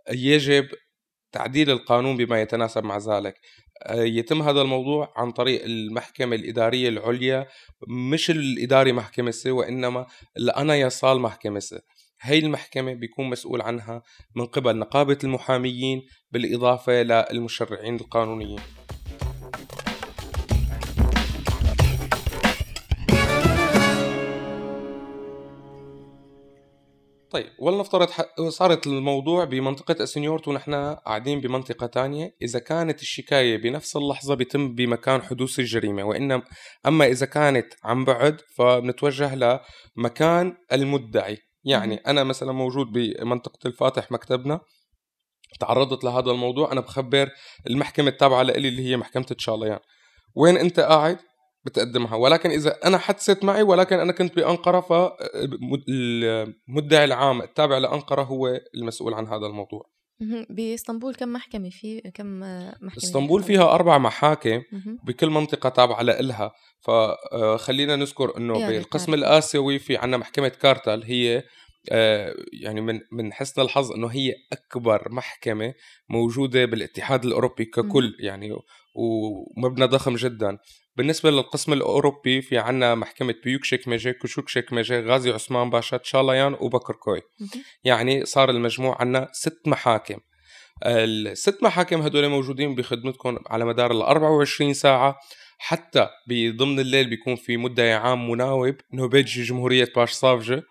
يجب 0.09 0.67
تعديل 1.31 1.69
القانون 1.69 2.17
بما 2.17 2.41
يتناسب 2.41 2.83
مع 2.83 2.97
ذلك. 2.97 3.33
آه، 3.33 3.66
يتم 3.91 4.41
هذا 4.41 4.61
الموضوع 4.61 5.13
عن 5.15 5.31
طريق 5.31 5.63
المحكمة 5.63 6.35
الإدارية 6.35 6.89
العليا 6.89 7.47
مش 7.87 8.29
ال 8.31 8.91
İdari 8.91 9.31
Mahkemesi 9.31 9.51
وإنما 9.51 10.05
ال 10.37 10.75
Anayasa 10.75 11.19
Mahkemesi. 11.19 11.79
هي 12.21 12.39
المحكمة 12.39 12.93
بيكون 12.93 13.29
مسؤول 13.29 13.61
عنها 13.61 14.01
من 14.35 14.45
قبل 14.45 14.77
نقابة 14.77 15.17
المحاميين 15.23 16.01
بالإضافة 16.31 17.03
للمشرعين 17.03 17.95
القانونيين. 17.95 18.59
طيب 27.31 27.49
ولنفترض 27.59 28.09
صارت 28.47 28.87
الموضوع 28.87 29.43
بمنطقة 29.43 30.03
أسنيورت 30.03 30.47
ونحن 30.47 30.73
قاعدين 30.95 31.41
بمنطقة 31.41 31.87
تانية. 31.87 32.35
إذا 32.41 32.59
كانت 32.59 33.01
الشكاية 33.01 33.57
بنفس 33.57 33.95
اللحظة 33.95 34.35
بيتم 34.35 34.75
بمكان 34.75 35.21
حدوث 35.21 35.59
الجريمة 35.59 36.03
وإن 36.03 36.41
أما 36.85 37.05
إذا 37.05 37.25
كانت 37.25 37.73
عن 37.83 38.05
بعد 38.05 38.41
فبنتوجه 38.55 39.35
لمكان 39.35 40.57
المدعي. 40.73 41.37
يعني. 41.63 41.95
أنا 41.95 42.23
مثلا 42.23 42.51
موجود 42.51 42.87
بمنطقة 42.91 43.67
الفاتح 43.67 44.11
مكتبنا 44.11 44.59
تعرضت 45.59 46.03
لهذا 46.03 46.31
الموضوع 46.31 46.71
أنا 46.71 46.81
بخبر 46.81 47.29
المحكمة 47.69 48.09
التابعة 48.09 48.43
لإلي 48.43 48.67
اللي 48.67 48.89
هي 48.89 48.97
محكمة 48.97 49.23
تشاليان. 49.23 49.79
وين 50.35 50.57
أنت 50.57 50.79
قاعد؟ 50.79 51.17
بتقدمها. 51.67 52.15
ولكن 52.15 52.49
إذا 52.49 52.77
أنا 52.85 52.97
حدثت 52.97 53.43
معي 53.43 53.63
ولكن 53.63 53.99
أنا 53.99 54.11
كنت 54.11 54.35
بأنقرة 54.35 54.79
فالمدعي 54.79 56.25
العام 57.05 57.41
التابع 57.41 57.77
لأنقرة 57.77 58.21
هو 58.23 58.59
المسؤول 58.75 59.13
عن 59.13 59.27
هذا 59.27 59.45
الموضوع. 59.45 59.97
بإسطنبول 60.49 61.15
كم 61.15 61.33
محكمة؟ 61.33 61.69
في 61.69 62.01
كم 62.13 62.43
آه، 62.43 62.75
محكمة 62.81 63.03
إسطنبول 63.03 63.41
في 63.41 63.47
فيها 63.47 63.71
أربع 63.71 63.97
محاكم. 63.97 64.61
بكل 65.03 65.29
منطقة 65.29 65.69
تابعة 65.69 66.01
لإلها. 66.01 66.51
فخلينا 66.79 67.95
نذكر 67.95 68.37
أنه 68.37 68.59
يعني 68.59 68.73
بالقسم 68.73 69.11
بالطرف 69.11 69.19
الآسيوي 69.19 69.79
في 69.79 69.97
عنا 69.97 70.17
محكمة 70.17 70.47
كارتال 70.47 71.03
هي 71.03 71.43
آه، 71.91 72.35
يعني 72.61 72.81
من 72.81 72.99
من 73.11 73.33
حسن 73.33 73.61
الحظ 73.61 73.91
إنه 73.91 74.07
هي 74.07 74.33
أكبر 74.53 75.11
محكمة 75.11 75.73
موجودة 76.09 76.65
بالاتحاد 76.65 77.25
الأوروبي 77.25 77.65
ككل 77.65 78.15
يعني 78.19 78.55
ومبنى 78.95 79.85
ضخم 79.85 80.15
جدا. 80.15 80.57
بالنسبة 80.97 81.31
للقسم 81.31 81.73
الأوروبي 81.73 82.41
في 82.41 82.57
عنا 82.57 82.95
محكمة 82.95 83.35
بيوك 83.43 83.87
تشكمجة 83.87 84.13
كوتشوك 84.13 84.73
تشكمجة 84.73 84.99
غازي 84.99 85.31
عثمان 85.31 85.69
باشا 85.69 85.97
تشاغلايان 85.97 86.55
وبكركوي. 86.59 87.21
يعني 87.83 88.25
صار 88.25 88.49
المجموع 88.49 88.97
عنا 88.99 89.29
ست 89.31 89.61
محاكم. 89.65 90.19
الست 90.85 91.63
محاكم 91.63 92.01
هدول 92.01 92.27
موجودين 92.27 92.75
بخدمتكم 92.75 93.37
على 93.47 93.65
مدار 93.65 93.91
ال 93.91 94.01
24 94.01 94.73
ساعة. 94.73 95.15
حتى 95.57 96.09
بضمن 96.27 96.79
الليل 96.79 97.09
بيكون 97.09 97.35
في 97.35 97.57
مدعي 97.57 97.93
عام 97.93 98.29
مناوب 98.29 98.75
نوبيج 98.93 99.41
جمهورية 99.41 99.91
باش 99.95 100.11
صافجة 100.11 100.63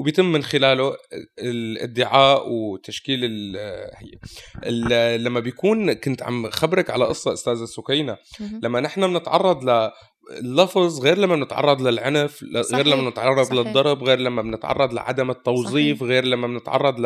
وبيتم 0.00 0.32
من 0.32 0.42
خلاله 0.42 0.96
الادعاء 1.38 2.48
وتشكيل 2.52 3.20
ال 3.24 3.56
هي 3.96 4.18
ال- 4.64 5.24
لما 5.24 5.40
بيكون 5.40 5.92
كنت 5.92 6.22
عم 6.22 6.50
خبرك 6.50 6.90
على 6.90 7.04
قصة 7.04 7.32
أستاذة 7.32 7.64
سكينة 7.64 8.16
مهم. 8.40 8.60
لما 8.62 8.80
نحن 8.80 9.06
بنتعرض 9.12 9.64
لللفظ 10.42 11.00
غير 11.04 11.18
لما 11.18 11.36
بنتعرض 11.36 11.82
للعنف 11.82 12.44
غير 12.74 12.86
لما 12.86 13.02
بنتعرض 13.10 13.42
صحيح. 13.46 13.58
للضرب 13.58 14.04
غير 14.04 14.18
لما 14.18 14.42
بنتعرض 14.42 14.92
لعدم 14.92 15.30
التوظيف 15.30 15.96
صحيح. 15.98 16.08
غير 16.10 16.24
لما 16.24 16.46
بنتعرض 16.46 17.00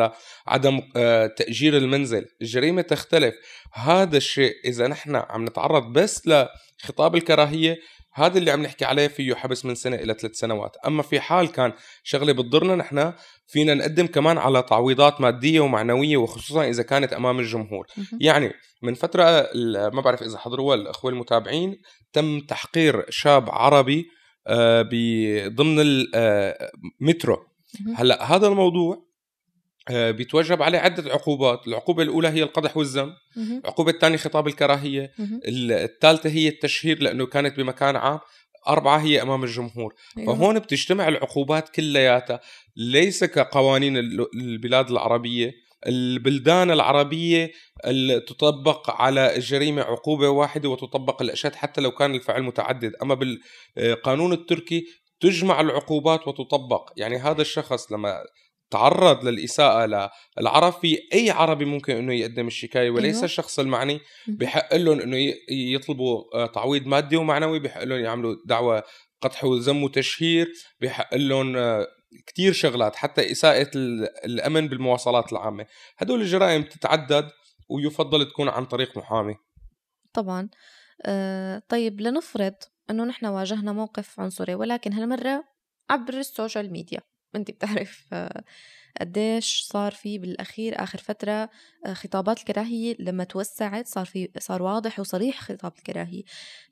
لعدم 0.47 0.81
آه، 0.95 1.27
تأجير 1.27 1.77
المنزل 1.77 2.25
الجريمة 2.41 2.81
تختلف 2.81 3.35
هذا 3.73 4.17
الشيء 4.17 4.53
إذا 4.65 4.87
نحن 4.87 5.15
عم 5.15 5.45
نتعرض 5.45 5.93
بس 5.93 6.27
لخطاب 6.27 7.15
الكراهية 7.15 7.77
هذا 8.15 8.37
اللي 8.37 8.51
عم 8.51 8.61
نحكي 8.61 8.85
عليه 8.85 9.07
فيه 9.07 9.35
حبس 9.35 9.65
من 9.65 9.75
سنة 9.75 9.95
إلى 9.95 10.13
ثلاث 10.13 10.35
سنوات 10.35 10.75
أما 10.87 11.03
في 11.03 11.19
حال 11.19 11.51
كان 11.51 11.73
شغلة 12.03 12.33
بتضرنا 12.33 12.75
نحن 12.75 13.13
فينا 13.47 13.73
نقدم 13.73 14.07
كمان 14.07 14.37
على 14.37 14.61
تعويضات 14.63 15.21
مادية 15.21 15.59
ومعنوية 15.59 16.17
وخصوصا 16.17 16.63
إذا 16.69 16.83
كانت 16.83 17.13
أمام 17.13 17.39
الجمهور. 17.39 17.87
يعني 18.21 18.51
من 18.83 18.93
فترة 18.93 19.23
ال- 19.23 19.95
ما 19.95 20.01
بعرف 20.01 20.23
إذا 20.23 20.37
حضروها 20.37 20.75
الأخوة 20.75 21.11
المتابعين 21.11 21.81
تم 22.13 22.39
تحقير 22.39 23.05
شاب 23.09 23.49
عربي 23.49 24.05
آه، 24.47 24.81
ضمن 25.47 25.75
المترو 27.01 27.37
مهم. 27.85 27.95
هلأ 27.95 28.23
هذا 28.35 28.47
الموضوع 28.47 28.95
آه، 28.95 29.05
بيتوجب 29.89 30.61
عليه 30.61 30.79
عدة 30.79 31.13
عقوبات. 31.13 31.67
العقوبة 31.67 32.03
الأولى 32.03 32.27
هي 32.27 32.43
القدح 32.43 32.77
والذم. 32.77 33.13
العقوبة 33.37 33.91
الثانية 33.91 34.17
خطاب 34.17 34.47
الكراهية. 34.47 35.11
الثالثة 35.47 36.29
هي 36.29 36.47
التشهير 36.47 37.01
لأنه 37.03 37.25
كانت 37.25 37.57
بمكان 37.57 37.95
عام. 37.95 38.19
أربعة 38.67 38.97
هي 38.97 39.21
أمام 39.21 39.43
الجمهور. 39.43 39.93
أيوة. 40.17 40.35
فهون 40.35 40.59
بتجتمع 40.59 41.07
العقوبات 41.07 41.69
كلياتها. 41.69 42.39
ليس 42.77 43.23
كقوانين 43.23 43.97
ال- 43.97 44.27
البلاد 44.35 44.91
العربية. 44.91 45.51
البلدان 45.87 46.71
العربية 46.71 47.51
تطبق 48.27 48.89
على 49.01 49.35
الجريمة 49.35 49.81
عقوبة 49.81 50.29
واحدة 50.29 50.69
وتطبق 50.69 51.21
الأشد 51.21 51.55
حتى 51.55 51.81
لو 51.81 51.91
كان 51.91 52.15
الفعل 52.15 52.43
متعدد. 52.43 52.93
أما 53.03 53.35
بالقانون 53.75 54.33
التركي 54.33 54.85
تجمع 55.19 55.61
العقوبات 55.61 56.27
وتطبق. 56.27 56.89
يعني 56.97 57.17
هذا 57.17 57.41
الشخص 57.41 57.91
لما 57.91 58.23
تعرض 58.71 59.25
للإساءة 59.25 60.09
للعرب 60.39 60.73
في 60.73 60.99
أي 61.13 61.31
عربي 61.31 61.65
ممكن 61.65 61.95
أنه 61.95 62.13
يقدم 62.13 62.47
الشكاية 62.47 62.89
وليس 62.89 63.15
أيوة. 63.15 63.25
الشخص 63.25 63.59
المعني. 63.59 63.99
بحق 64.27 64.75
لهم 64.75 64.99
أنه 64.99 65.33
يطلبوا 65.51 66.23
آه، 66.35 66.45
تعويض 66.47 66.85
مادي 66.87 67.15
ومعنوي 67.17 67.59
بحق 67.59 67.83
لهم 67.83 67.99
يعملوا 67.99 68.35
دعوة 68.45 68.83
قدح 69.21 69.43
وذم 69.43 69.83
وتشهير 69.83 70.47
بحق 70.81 71.15
لهم 71.15 71.57
آه، 71.57 71.87
كتير 72.27 72.53
شغلات 72.53 72.95
حتى 72.95 73.31
إساءة 73.31 73.69
ال- 73.75 74.25
الأمن 74.25 74.67
بالمواصلات 74.67 75.31
العامة. 75.33 75.65
هدول 75.97 76.21
الجرائم 76.21 76.63
تتعدد 76.63 77.29
ويفضل 77.69 78.29
تكون 78.29 78.49
عن 78.49 78.65
طريق 78.65 78.97
محامي. 78.97 79.35
طبعا. 80.13 80.49
آه، 81.05 81.61
طيب 81.69 82.01
لنفرض 82.01 82.53
إنه 82.89 83.03
نحن 83.03 83.25
واجهنا 83.25 83.71
موقف 83.73 84.19
عنصري 84.19 84.55
ولكن 84.55 84.93
هالمرة 84.93 85.43
عبر 85.89 86.13
السوشيال 86.13 86.71
ميديا. 86.71 86.99
انت 87.35 87.51
بتعرف 87.51 88.05
آه، 88.13 88.43
قديش 89.01 89.63
صار 89.69 89.91
في 89.91 90.17
بالأخير 90.17 90.83
آخر 90.83 90.97
فترة 90.97 91.49
آه، 91.85 91.93
خطابات 91.93 92.39
الكراهية 92.39 92.95
لما 92.99 93.23
توسعت 93.23 93.87
صار 93.87 94.05
في 94.05 94.29
صار 94.39 94.63
واضح 94.63 94.99
وصريح 94.99 95.41
خطاب 95.41 95.73
الكراهية. 95.77 96.23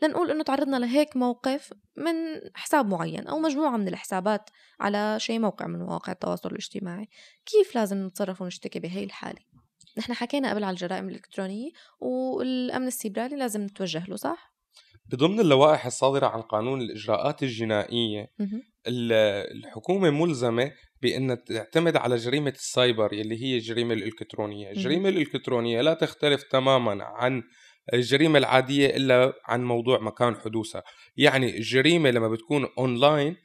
لنقول 0.02 0.32
إنه 0.32 0.44
تعرضنا 0.44 0.78
لهيك 0.78 1.18
موقف 1.18 1.74
من 1.96 2.14
حساب 2.56 2.88
معين 2.88 3.28
أو 3.28 3.40
مجموعة 3.40 3.78
من 3.78 3.88
الحسابات 3.88 4.50
على 4.80 5.16
شيء 5.20 5.40
موقع 5.40 5.68
من 5.68 5.80
مواقع 5.80 6.12
التواصل 6.14 6.50
الاجتماعي. 6.50 7.10
كيف 7.46 7.76
لازم 7.76 8.06
نتصرف 8.06 8.42
ونشتكي 8.42 8.80
بهي 8.80 9.04
الحالة؟ 9.04 9.40
نحن 9.98 10.14
حكينا 10.14 10.50
قبل 10.50 10.64
على 10.64 10.74
الجرائم 10.74 11.10
الإلكترونية 11.10 11.72
والأمن 12.00 12.88
السيبراني 12.88 13.36
لازم 13.36 13.62
نتوجه 13.62 14.06
له 14.08 14.16
صح؟ 14.16 14.53
بضمن 15.14 15.40
اللوائح 15.40 15.86
الصادرة 15.86 16.28
عن 16.28 16.42
قانون 16.42 16.82
الإجراءات 16.82 17.44
الجنائية 17.44 18.28
الحكومة 18.88 20.10
ملزمة 20.10 20.72
بأن 21.02 21.44
تعتمد 21.44 21.98
على 21.98 22.16
جريمة 22.16 22.50
السايبر 22.50 23.12
اللي 23.12 23.44
هي 23.44 23.56
الجريمة 23.56 23.94
الإلكترونية. 23.94 24.72
الجريمة 24.72 25.10
الإلكترونية 25.10 25.82
لا 25.82 25.94
تختلف 25.94 26.44
تماما 26.44 27.04
عن 27.04 27.44
الجريمة 27.94 28.40
العادية 28.40 28.88
إلا 28.96 29.34
عن 29.46 29.64
موضوع 29.64 30.00
مكان 30.00 30.36
حدوثها. 30.36 30.84
يعني 31.18 31.58
الجريمة 31.58 32.12
لما 32.12 32.28
بتكون 32.28 32.68
أونلاين 32.78 33.36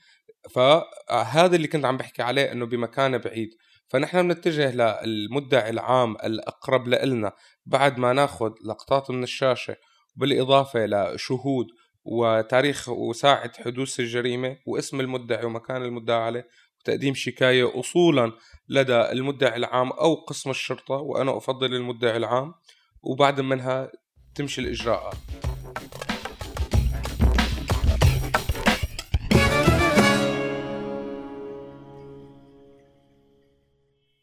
فهذا 0.51 1.57
اللي 1.57 1.69
كنت 1.69 1.85
عم 1.85 1.97
بحكي 1.97 2.23
عليه 2.23 2.53
أنه 2.53 2.67
بمكان 2.67 3.19
بعيد. 3.19 3.51
فنحن 3.89 4.29
بنتجه 4.29 4.71
للمدعي 5.05 5.71
العام 5.71 6.17
الأقرب 6.25 6.89
لنا 6.89 7.33
بعد 7.67 7.99
ما 7.99 8.13
ناخذ 8.13 8.51
لقطات 8.65 9.11
من 9.11 9.23
الشاشة 9.23 9.77
بالإضافة 10.19 10.87
لشهود 10.87 11.67
وتاريخ 12.05 12.89
وساعة 12.89 13.53
حدوث 13.63 14.01
الجريمة 14.01 14.57
واسم 14.67 15.01
المدعي 15.01 15.45
ومكان 15.45 15.83
المدعى 15.83 16.23
عليه 16.23 16.49
وتقديم 16.81 17.15
شكاية 17.15 17.81
أصولا 17.81 18.33
لدى 18.69 19.01
المدعي 19.13 19.57
العام 19.57 19.91
أو 19.93 20.15
قسم 20.15 20.51
الشرطة 20.51 20.95
وأنا 20.95 21.37
أفضل 21.37 21.75
المدعي 21.75 22.17
العام 22.17 22.55
وبعد 23.03 23.41
منها 23.41 23.93
تمشي 24.35 24.61
الإجراءات 24.61 25.15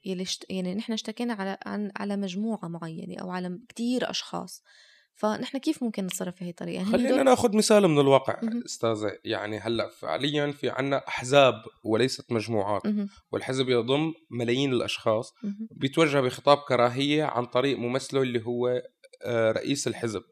يلي. 0.06 0.26
يعني 0.50 0.76
نحن 0.76 0.94
اشتكينا 0.94 1.34
على 1.34 1.58
عن 1.66 1.92
على 1.96 2.18
مجموعة 2.18 2.68
معينة 2.68 3.22
أو 3.22 3.30
على 3.32 3.60
كتير 3.70 4.10
أشخاص 4.10 4.64
فنحن 5.16 5.58
كيف 5.58 5.84
ممكن 5.84 6.06
نتصرف 6.06 6.36
في 6.36 6.46
هي 6.46 6.50
الطريقة؟ 6.50 6.76
يعني 6.76 6.92
خلينا. 6.92 7.24
ناخذ 7.24 7.56
مثال 7.58 7.88
من 7.88 8.00
الواقع 8.00 8.40
استاذة 8.66 9.12
يعني 9.24 9.60
هلأ 9.60 9.90
فعليا 9.90 10.52
في 10.52 10.70
عنا 10.70 11.08
أحزاب 11.08 11.54
وليست 11.84 12.32
مجموعات 12.32 12.82
والحزب 13.32 13.70
يضم 13.70 14.14
ملايين 14.32 14.74
الأشخاص 14.74 15.34
م- 15.44 15.50
بيتوجه 15.72 16.20
بخطاب 16.22 16.58
كراهية 16.58 17.24
عن 17.24 17.46
طريق 17.46 17.78
ممثله 17.78 18.22
اللي 18.22 18.46
هو 18.46 18.82
آه، 19.26 19.52
رئيس 19.52 19.88
الحزب 19.88 20.24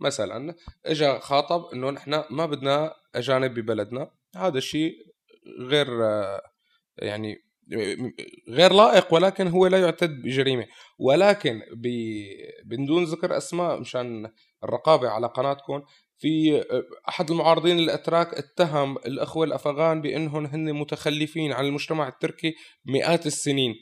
مثلا 0.00 0.54
اجى 0.86 1.18
خاطب 1.18 1.64
إنه 1.74 1.90
نحن 1.90 2.22
ما 2.30 2.46
بدنا 2.46 2.92
أجانب 3.14 3.54
ببلدنا 3.54 4.10
هذا 4.36 4.58
الشيء 4.58 4.92
غير 5.60 6.04
آه، 6.04 6.42
يعني 6.98 7.36
غير 8.48 8.72
لائق 8.72 9.14
ولكن 9.14 9.48
هو 9.48 9.66
لا 9.66 9.80
يعتد 9.80 10.22
بجريمة. 10.22 10.66
ولكن 10.98 11.60
بدون 12.64 12.86
دون 12.86 13.04
ذكر 13.04 13.36
أسماء 13.36 13.80
مشان 13.80 14.30
الرقابة 14.64 15.08
على 15.08 15.26
قناتكم 15.26 15.82
في 16.18 16.64
أحد 17.08 17.30
المعارضين 17.30 17.78
الاتراك 17.78 18.34
اتهم 18.34 18.96
الأخوة 18.96 19.44
الأفغان 19.44 20.00
بأنهم 20.00 20.46
هن 20.46 20.72
متخلفين 20.72 21.52
عن 21.52 21.64
المجتمع 21.64 22.08
التركي 22.08 22.54
مئات 22.86 23.26
السنين. 23.26 23.74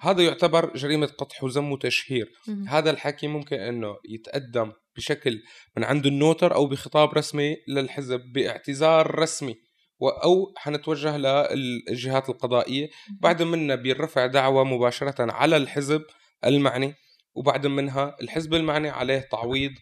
هذا 0.00 0.22
يعتبر 0.22 0.76
جريمة 0.76 1.06
قطح 1.06 1.44
وذم 1.44 1.72
وتشهير. 1.72 2.32
هذا 2.68 2.90
الحكي 2.90 3.26
ممكن 3.26 3.56
أنه 3.56 3.96
يتقدم 4.08 4.72
بشكل 4.96 5.42
من 5.76 5.84
عند 5.84 6.06
النوتر 6.06 6.54
أو 6.54 6.66
بخطاب 6.66 7.14
رسمي 7.14 7.56
للحزب 7.68 8.20
باعتذار 8.34 9.18
رسمي. 9.18 9.54
أو 10.02 10.52
حنتوجه 10.56 11.16
للجهات 11.16 12.28
القضائية. 12.28 12.88
بعد 13.20 13.42
منها 13.42 13.76
بيرفع 13.76 14.26
دعوى 14.26 14.64
مباشرة 14.64 15.32
على 15.32 15.56
الحزب 15.56 16.02
المعني 16.44 16.94
وبعد 17.34 17.66
منها 17.66 18.16
الحزب 18.20 18.54
المعني 18.54 18.88
عليه 18.88 19.28
تعويض 19.30 19.72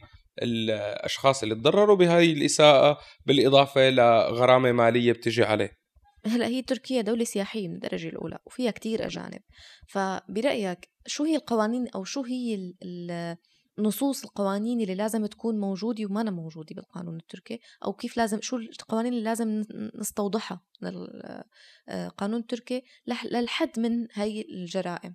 الأشخاص 0.43 1.43
اللي 1.43 1.55
تضرروا 1.55 1.97
بهذه 1.97 2.33
الإساءة 2.33 2.99
بالإضافة 3.27 3.91
لغرامة 3.91 4.73
مالية 4.73 5.13
بتجي 5.13 5.45
عليه. 5.45 5.83
هلا 6.27 6.47
هي 6.47 6.63
تركيا 6.63 7.01
دولة 7.03 7.25
سياحية 7.25 7.69
من 7.69 7.75
الدرجة 7.75 8.09
الأولى 8.09 8.39
وفيها 8.47 8.71
كتير 8.71 9.07
أجانب. 9.07 9.41
فبرأيك 9.89 10.89
شو 11.07 11.25
هي 11.25 11.37
القوانين 11.37 11.89
أو 11.95 12.05
شو 12.05 12.23
هي 12.25 12.55
ال 12.83 13.37
نصوص 13.83 14.25
القوانين 14.25 14.81
اللي 14.81 14.95
لازم 14.95 15.27
تكون 15.27 15.61
موجودة 15.61 16.07
وما 16.07 16.23
موجودة 16.23 16.75
بالقانون 16.75 17.17
التركي 17.17 17.61
أو 17.85 17.93
كيف 17.93 18.17
لازم 18.17 18.41
شو 18.41 18.57
القوانين 18.57 19.13
اللي 19.13 19.25
لازم 19.25 19.65
نستوضحها 19.95 20.61
للقانون 20.83 22.37
آه، 22.37 22.43
التركي 22.43 22.83
للحد 23.07 23.81
من 23.81 24.07
هاي 24.15 24.47
الجرائم. 24.51 25.15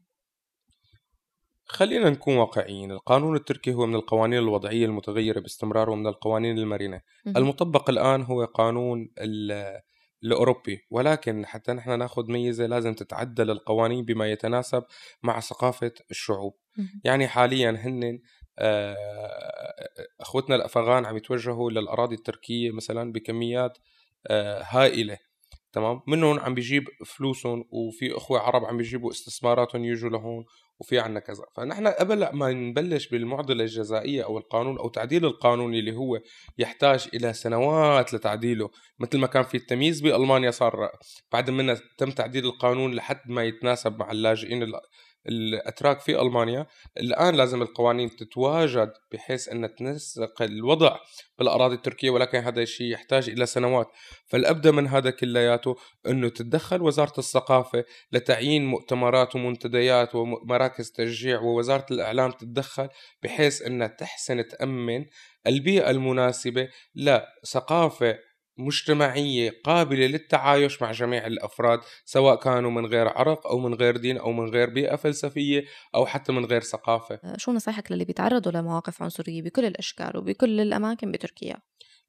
خلينا 1.65 2.09
نكون 2.09 2.37
واقعيين. 2.37 2.91
القانون 2.91 3.35
التركي 3.35 3.73
هو 3.73 3.85
من 3.85 3.95
القوانين 3.95 4.39
الوضعية 4.39 4.85
المتغيرة 4.85 5.39
باستمرار 5.39 5.89
ومن 5.89 6.07
القوانين 6.07 6.57
المرنة. 6.57 7.01
المطبق 7.27 7.89
الآن 7.89 8.21
هو 8.21 8.45
قانون 8.45 9.09
الأوروبي 10.23 10.87
ولكن 10.89 11.45
حتى 11.45 11.73
نحن 11.73 11.99
نأخذ 11.99 12.31
ميزة 12.31 12.65
لازم 12.65 12.93
تتعدل 12.93 13.51
القوانين 13.51 14.05
بما 14.05 14.31
يتناسب 14.31 14.83
مع 15.23 15.39
ثقافة 15.39 15.91
الشعوب. 16.11 16.53
يعني 17.03 17.27
حاليا 17.27 17.71
هن 17.71 18.19
أخوتنا 20.19 20.55
الأفغان 20.55 21.05
عم 21.05 21.17
يتوجهوا 21.17 21.71
للأراضي 21.71 22.15
التركية 22.15 22.71
مثلا 22.71 23.11
بكميات 23.11 23.77
آه، 24.27 24.63
هائلة 24.67 25.17
تمام؟ 25.71 26.01
منهم 26.07 26.39
عم 26.39 26.53
بيجيب 26.53 26.83
فلوسهم 27.05 27.63
وفي 27.71 28.17
أخوة 28.17 28.39
عرب 28.39 28.65
عم 28.65 28.77
بيجيبوا 28.77 29.11
استثماراتهم 29.11 29.85
يجوا 29.85 30.09
لهون 30.09 30.45
وفي 30.79 30.99
عنا 30.99 31.19
كذا. 31.19 31.43
فنحن 31.55 31.87
قبل 31.87 32.29
ما 32.33 32.51
نبلش 32.51 33.07
بالمعضلة 33.07 33.63
الجزائية 33.63 34.23
أو 34.23 34.37
القانون 34.37 34.77
أو 34.77 34.89
تعديل 34.89 35.25
القانون 35.25 35.73
اللي 35.73 35.95
هو 35.95 36.19
يحتاج 36.57 37.07
إلى 37.13 37.33
سنوات 37.33 38.13
لتعديله 38.13 38.69
مثل 38.99 39.17
ما 39.17 39.27
كان 39.27 39.43
في 39.43 39.57
التمييز 39.57 40.01
بألمانيا 40.01 40.51
صار 40.51 40.89
بعد 41.31 41.49
منها 41.49 41.77
تم 41.97 42.11
تعديل 42.11 42.45
القانون 42.45 42.93
لحد 42.93 43.21
ما 43.25 43.43
يتناسب 43.43 43.99
مع 43.99 44.11
اللاجئين 44.11 44.63
الأتراك 45.27 45.99
في 45.99 46.21
ألمانيا 46.21 46.67
الآن 46.97 47.35
لازم 47.35 47.61
القوانين 47.61 48.15
تتواجد 48.15 48.91
بحيث 49.11 49.49
أن 49.49 49.75
تنسق 49.75 50.41
الوضع 50.41 50.99
بالأراضي 51.39 51.75
التركية 51.75 52.09
ولكن 52.09 52.37
هذا 52.37 52.61
الشيء 52.61 52.91
يحتاج 52.91 53.29
إلى 53.29 53.45
سنوات. 53.45 53.87
فالأبدأ 54.27 54.71
من 54.71 54.87
هذا 54.87 55.09
كلياته 55.09 55.75
أنه 56.07 56.29
تتدخل 56.29 56.81
وزارة 56.81 57.13
الثقافة 57.17 57.83
لتعيين 58.11 58.65
مؤتمرات 58.65 59.35
ومنتديات 59.35 60.15
ومراكز 60.15 60.91
تشجيع 60.91 61.41
ووزارة 61.41 61.85
الإعلام 61.91 62.31
تتدخل 62.31 62.89
بحيث 63.23 63.61
انها 63.61 63.87
تحسن 63.87 64.47
تأمن 64.47 65.05
البيئة 65.47 65.89
المناسبة 65.89 66.69
لثقافة 66.95 68.26
مجتمعية 68.57 69.61
قابلة 69.63 70.05
للتعايش 70.05 70.81
مع 70.81 70.91
جميع 70.91 71.27
الأفراد 71.27 71.79
سواء 72.05 72.35
كانوا 72.35 72.71
من 72.71 72.85
غير 72.85 73.07
عرق 73.07 73.47
أو 73.47 73.59
من 73.59 73.73
غير 73.73 73.97
دين 73.97 74.17
أو 74.17 74.31
من 74.31 74.49
غير 74.49 74.69
بيئة 74.69 74.95
فلسفية 74.95 75.65
أو 75.95 76.05
حتى 76.05 76.31
من 76.31 76.45
غير 76.45 76.61
ثقافة 76.61 77.19
آه، 77.23 77.37
شو 77.37 77.51
نصائحك 77.51 77.91
للي 77.91 78.05
بيتعرضوا 78.05 78.51
لمواقف 78.51 79.03
عنصرية 79.03 79.41
بكل 79.41 79.65
الأشكال 79.65 80.17
وبكل 80.17 80.59
الأماكن 80.59 81.11
بتركيا؟ 81.11 81.57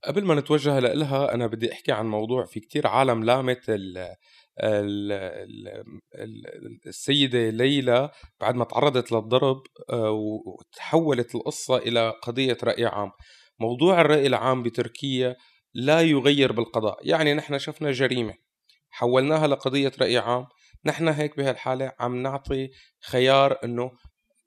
قبل 0.05 0.25
ما 0.25 0.35
نتوجه 0.35 0.79
لها 0.79 1.35
أنا 1.35 1.47
بدي 1.47 1.73
أحكي 1.73 1.93
عن 1.93 2.07
موضوع 2.07 2.45
في 2.45 2.61
كتير 2.61 2.87
عالم 2.87 3.25
لامت 3.25 3.65
ال 3.69 4.17
السيدة 6.87 7.51
ليلى 7.51 8.11
بعد 8.41 8.55
ما 8.55 8.65
تعرضت 8.65 9.13
للضرب 9.13 9.63
آه، 9.91 10.11
وتحولت 10.11 11.35
القصة 11.35 11.77
إلى 11.77 12.11
قضية 12.23 12.59
رأي 12.65 12.87
عام 12.87 13.11
موضوع 13.61 14.01
الرأي 14.01 14.27
العام 14.27 14.63
بتركيا 14.63 15.37
لا 15.75 16.01
يغير 16.01 16.53
بالقضاء. 16.53 16.99
يعني 17.03 17.35
نحن 17.35 17.59
شفنا 17.59 17.93
جريمة 17.93 18.35
حولناها 18.91 19.47
لقضية 19.47 19.93
رأي 20.01 20.19
عام. 20.19 20.47
نحن 20.85 21.09
هيك 21.09 21.37
بهالحالة 21.37 21.93
عم 22.01 22.23
نعطي 22.23 22.71
خيار 23.01 23.59
إنه 23.65 23.91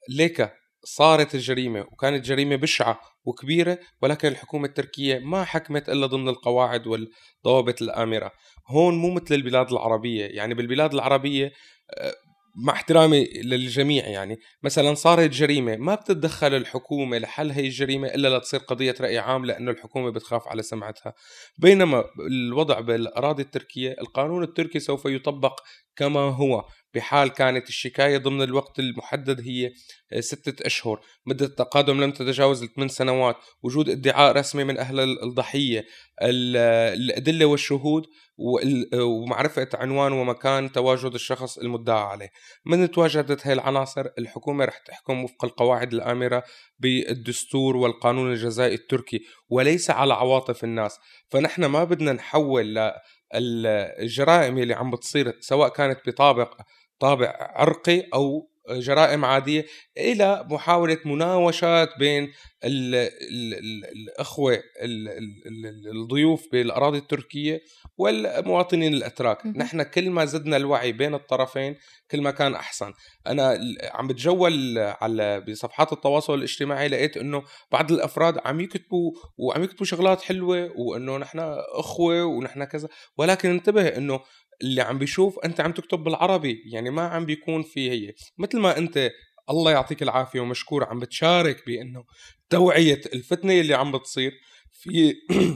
ليك 0.09 0.53
صارت 0.83 1.35
الجريمة 1.35 1.81
وكانت 1.81 2.25
جريمة 2.25 2.55
بشعة 2.55 2.99
وكبيرة 3.25 3.79
ولكن 4.01 4.27
الحكومة 4.27 4.67
التركية 4.67 5.19
ما 5.19 5.43
حكمت 5.43 5.89
إلا 5.89 6.05
ضمن 6.07 6.29
القواعد 6.29 6.87
والضوابط 6.87 7.81
الآمرة. 7.81 8.31
هون 8.67 8.97
مو 8.97 9.11
مثل 9.13 9.35
البلاد 9.35 9.71
العربية. 9.71 10.25
يعني 10.25 10.53
بالبلاد 10.53 10.93
العربية 10.93 11.51
آه، 11.97 12.13
مع 12.55 12.73
احترامي 12.73 13.23
للجميع 13.43 14.07
يعني. 14.07 14.39
مثلا 14.63 14.93
صارت 14.93 15.29
جريمة 15.29 15.75
ما 15.77 15.95
بتتدخل 15.95 16.53
الحكومة 16.53 17.17
لحل 17.17 17.51
هي 17.51 17.65
الجريمة 17.65 18.07
إلا 18.07 18.37
لتصير 18.37 18.59
قضية 18.59 18.95
رأي 19.01 19.17
عام 19.19 19.45
لأنه 19.45 19.71
الحكومة 19.71 20.09
بتخاف 20.11 20.47
على 20.47 20.61
سمعتها. 20.63 21.13
بينما 21.57 22.03
الوضع 22.27 22.79
بالأراضي 22.79 23.43
التركية 23.43 23.95
القانون 24.01 24.43
التركي 24.43 24.79
سوف 24.79 25.05
يطبق 25.05 25.59
كما 25.95 26.19
هو. 26.19 26.65
بحال 26.93 27.29
كانت 27.29 27.69
الشكاية 27.69 28.17
ضمن 28.17 28.41
الوقت 28.41 28.79
المحدد 28.79 29.41
هي 29.41 29.71
ستة 30.19 30.65
أشهر. 30.65 31.01
مدة 31.25 31.45
التقادم 31.45 32.01
لم 32.01 32.11
تتجاوز 32.11 32.63
الثمان 32.63 32.87
سنوات. 32.87 33.35
وجود 33.63 33.89
ادعاء 33.89 34.37
رسمي 34.37 34.63
من 34.63 34.77
أهل 34.77 34.99
الضحية 35.23 35.85
الأدلة 36.21 37.45
والشهود 37.45 38.03
ومعرفة 38.93 39.69
عنوان 39.73 40.11
ومكان 40.11 40.71
تواجد 40.71 41.13
الشخص 41.13 41.57
المدعى 41.57 42.03
عليه. 42.03 42.29
من 42.65 42.91
تواجدت 42.91 43.47
هاي 43.47 43.53
العناصر؟ 43.53 44.05
الحكومة 44.17 44.65
رح 44.65 44.77
تحكم 44.77 45.23
وفق 45.23 45.45
القواعد 45.45 45.93
الآمرة 45.93 46.43
بالدستور 46.79 47.77
والقانون 47.77 48.31
الجزائي 48.31 48.75
التركي 48.75 49.21
وليس 49.49 49.89
على 49.89 50.13
عواطف 50.13 50.63
الناس. 50.63 50.97
فنحن 51.29 51.65
ما 51.65 51.83
بدنا 51.83 52.13
نحول 52.13 52.91
الجرائم 53.35 54.57
اللي 54.57 54.73
عم 54.73 54.91
بتصير 54.91 55.37
سواء 55.39 55.69
كانت 55.69 55.99
بطابق 56.07 56.61
طابع 57.01 57.51
عرقي 57.55 58.03
أو 58.13 58.51
جرائم 58.69 59.25
عادية 59.25 59.65
إلى 59.97 60.47
محاولة 60.49 60.97
مناوشات 61.05 61.89
بين 61.99 62.23
ال 62.63 62.95
ال 62.95 63.53
ال 63.53 63.85
الأخوة 63.85 64.53
ال 64.53 65.07
ال 65.09 65.97
الضيوف 65.97 66.47
بالأراضي 66.51 66.97
التركية 66.97 67.61
والمواطنين 67.97 68.93
الأتراك، 68.93 69.45
نحن 69.45 69.83
كل 69.83 70.09
ما 70.09 70.25
زدنا 70.25 70.57
الوعي 70.57 70.91
بين 70.91 71.13
الطرفين 71.13 71.75
كل 72.11 72.21
ما 72.21 72.31
كان 72.31 72.55
أحسن، 72.55 72.93
أنا 73.27 73.59
عم 73.93 74.07
بتجول 74.07 74.77
على 74.77 75.41
بصفحات 75.41 75.93
التواصل 75.93 76.33
الاجتماعي 76.33 76.87
لقيت 76.87 77.17
إنه 77.17 77.43
بعض 77.71 77.91
الأفراد 77.91 78.37
عم 78.45 78.59
يكتبوا 78.59 79.11
وعم 79.37 79.63
يكتبوا 79.63 79.85
شغلات 79.85 80.21
حلوة 80.21 80.71
وإنه 80.77 81.17
نحن 81.17 81.39
أخوة 81.73 82.23
ونحن 82.23 82.63
كذا، 82.63 82.87
ولكن 83.17 83.49
انتبه 83.49 83.87
إنه 83.87 84.19
اللي 84.63 84.81
عم 84.81 84.97
بيشوف 84.97 85.39
أنت 85.39 85.61
عم 85.61 85.71
تكتب 85.71 85.99
بالعربي 85.99 86.63
يعني 86.73 86.89
ما 86.89 87.01
عم 87.01 87.25
بيكون 87.25 87.63
في 87.63 87.91
هي. 87.91 88.13
مثل 88.37 88.59
ما 88.59 88.77
أنت 88.77 89.11
الله 89.49 89.71
يعطيك 89.71 90.03
العافية 90.03 90.39
ومشكور 90.39 90.83
عم 90.83 90.99
بتشارك 90.99 91.65
بأنه 91.67 92.03
توعية 92.49 93.01
الفتنة 93.13 93.53
اللي 93.53 93.73
عم 93.73 93.91
بتصير. 93.91 94.31
في 94.71 95.13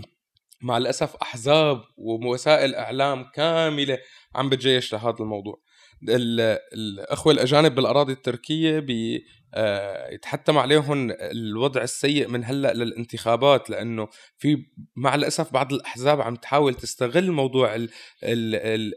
مع 0.61 0.77
الأسف 0.77 1.15
أحزاب 1.15 1.81
ووسائل 1.97 2.75
إعلام 2.75 3.25
كاملة 3.33 3.97
عم 4.35 4.49
بتجيش 4.49 4.93
لهذا 4.93 5.15
الموضوع. 5.19 5.61
الأخوة 6.73 7.33
الأجانب 7.33 7.75
بالأراضي 7.75 8.13
التركية 8.13 8.79
يتحتم 10.11 10.57
عليهم 10.57 11.11
الوضع 11.11 11.81
السيء 11.81 12.27
من 12.27 12.45
هلأ 12.45 12.73
للانتخابات 12.73 13.69
لأنه 13.69 14.07
في 14.37 14.65
مع 14.95 15.15
الأسف 15.15 15.53
بعض 15.53 15.73
الأحزاب 15.73 16.21
عم 16.21 16.35
تحاول 16.35 16.73
تستغل 16.73 17.31
موضوع 17.31 17.75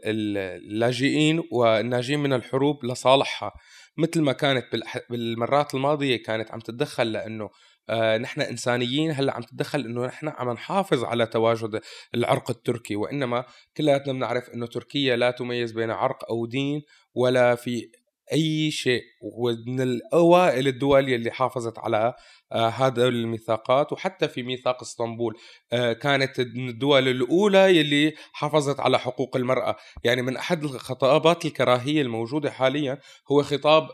اللاجئين 0.07 1.43
والناجين 1.51 2.19
من 2.19 2.33
الحروب 2.33 2.85
لصالحها. 2.85 3.51
مثل 3.97 4.21
ما 4.21 4.31
كانت 4.31 4.65
بالمرات 5.09 5.75
الماضية 5.75 6.23
كانت 6.23 6.51
عم 6.51 6.59
تتدخل 6.59 7.11
لأنه 7.11 7.49
آه 7.89 8.17
نحن 8.17 8.41
إنسانيين 8.41 9.11
هلأ 9.11 9.33
عم 9.35 9.41
تتدخل 9.41 9.79
إنه 9.79 10.05
نحن 10.05 10.27
عم 10.27 10.51
نحافظ 10.51 11.03
على 11.03 11.25
تواجد 11.25 11.81
العرق 12.15 12.49
التركي 12.49 12.95
وإنما 12.95 13.45
كلياتنا 13.77 14.13
بنعرف 14.13 14.49
إنه 14.49 14.67
تركيا 14.67 15.15
لا 15.15 15.31
تميز 15.31 15.71
بين 15.71 15.91
عرق 15.91 16.29
أو 16.29 16.45
دين 16.45 16.81
ولا 17.13 17.55
في 17.55 17.91
أي 18.33 18.71
شيء 18.71 19.01
ومن 19.21 19.81
الأوائل 19.81 20.67
الدول 20.67 21.09
اللي 21.09 21.31
حافظت 21.31 21.79
على 21.79 22.13
آه 22.51 22.67
هذا 22.67 23.07
الميثاقات 23.07 23.93
وحتى 23.93 24.27
في 24.27 24.43
ميثاق 24.43 24.81
إسطنبول 24.81 25.35
آه 25.73 25.93
كانت 25.93 26.39
من 26.39 26.69
الدول 26.69 27.07
الأولى 27.07 27.77
يلي 27.77 28.13
حافظت 28.31 28.79
على 28.79 28.99
حقوق 28.99 29.35
المرأة. 29.35 29.75
يعني 30.03 30.21
من 30.21 30.37
أحد 30.37 30.63
الخطابات 30.63 31.45
الكراهية 31.45 32.01
الموجودة 32.01 32.51
حاليا 32.51 32.99
هو 33.31 33.43
خطاب 33.43 33.87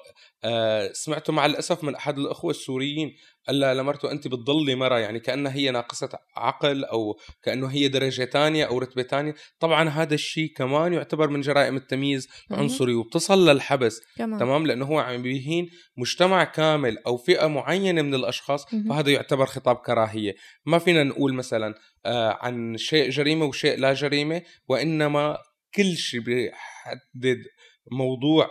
آه 0.45 0.91
سمعته 0.93 1.34
مع 1.34 1.45
الأسف 1.45 1.84
من 1.84 1.95
أحد 1.95 2.17
الأخوة 2.17 2.51
السوريين 2.51 3.15
قال 3.47 3.60
لها 3.60 3.73
لمرته 3.73 4.12
أنت 4.12 4.27
بتضلي 4.27 4.75
مرة 4.75 4.99
يعني 4.99 5.19
كأنها 5.19 5.55
هي 5.55 5.71
ناقصة 5.71 6.10
عقل 6.36 6.86
أو 6.86 7.19
كأنه 7.43 7.67
هي 7.67 7.88
درجة 7.88 8.25
ثانية 8.25 8.65
أو 8.65 8.77
رتبة 8.77 9.03
ثانية 9.03 9.36
طبعا 9.60 9.89
هذا 9.89 10.13
الشيء 10.13 10.53
كمان 10.58 10.93
يعتبر 10.93 11.29
من 11.29 11.41
جرائم 11.41 11.75
التمييز 11.75 12.27
عنصري 12.51 12.93
وبتصل 12.93 13.49
للحبس. 13.49 14.01
كمان. 14.17 14.39
تمام؟ 14.39 14.67
لأنه 14.67 14.86
هو 14.86 14.99
عم 14.99 15.21
بيهين 15.21 15.69
مجتمع 15.97 16.43
كامل 16.43 16.97
أو 16.97 17.17
فئة 17.17 17.47
معينة 17.47 18.01
من 18.01 18.15
الأشخاص 18.15 18.73
مم. 18.73 18.89
فهذا 18.89 19.12
يعتبر 19.12 19.45
خطاب 19.45 19.75
كراهية. 19.75 20.36
ما 20.65 20.79
فينا 20.79 21.03
نقول 21.03 21.34
مثلا 21.34 21.75
آه 22.05 22.38
عن 22.41 22.77
شيء 22.77 23.10
جريمة 23.10 23.45
وشيء 23.45 23.79
لا 23.79 23.93
جريمة 23.93 24.41
وإنما 24.67 25.38
كل 25.75 25.97
شيء 25.97 26.19
بيحدد 26.19 27.43
موضوع 27.91 28.49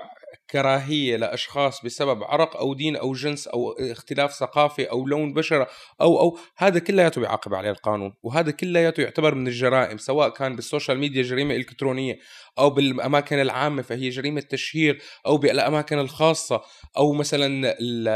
كراهية 0.51 1.17
لأشخاص 1.17 1.85
بسبب 1.85 2.25
عرق 2.25 2.57
أو 2.57 2.75
دين 2.75 2.97
أو 2.97 3.13
جنس 3.13 3.49
أو 3.49 3.73
اختلاف 3.73 4.33
ثقافي 4.33 4.85
أو 4.85 5.07
لون 5.07 5.33
بشره 5.33 5.69
أو 6.01 6.21
أو 6.21 6.39
هذا 6.57 6.79
كلياته 6.79 7.21
بيعاقب 7.21 7.55
عليه 7.55 7.71
القانون 7.71 8.15
وهذا 8.23 8.51
كلياته 8.51 9.01
يعتبر 9.01 9.35
من 9.35 9.47
الجرائم 9.47 9.99
سواء 9.99 10.29
كان 10.29 10.57
بال 10.57 10.67
social 10.67 10.99
media 10.99 11.23
جريمة 11.23 11.55
إلكترونية 11.55 12.19
أو 12.59 12.71
بالأماكن 12.71 13.41
العامة 13.41 13.83
فهي 13.83 14.09
جريمة 14.09 14.41
تشهير 14.41 15.03
أو 15.27 15.37
بالأماكن 15.37 15.99
الخاصة 15.99 16.63
أو 16.97 17.13
مثلا 17.13 17.47
ال 17.81 18.09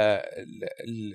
ال 0.88 1.14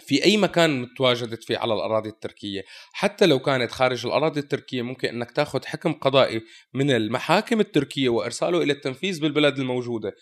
في 0.00 0.24
أي 0.24 0.36
مكان 0.36 0.94
تواجدت 0.96 1.44
فيه 1.44 1.58
على 1.58 1.74
الأراضي 1.74 2.08
التركية. 2.08 2.62
حتى 2.92 3.26
لو 3.26 3.38
كانت 3.38 3.70
خارج 3.72 4.06
الأراضي 4.06 4.40
التركية 4.40 4.82
ممكن 4.82 5.08
إنك 5.08 5.30
تاخذ 5.30 5.64
حكم 5.64 5.92
قضائي 5.92 6.40
من 6.74 6.90
المحاكم 6.90 7.60
التركية 7.60 8.08
وإرساله 8.08 8.62
إلى 8.62 8.72
التنفيذ 8.72 9.20
بالبلد 9.20 9.58
الموجودة. 9.58 10.12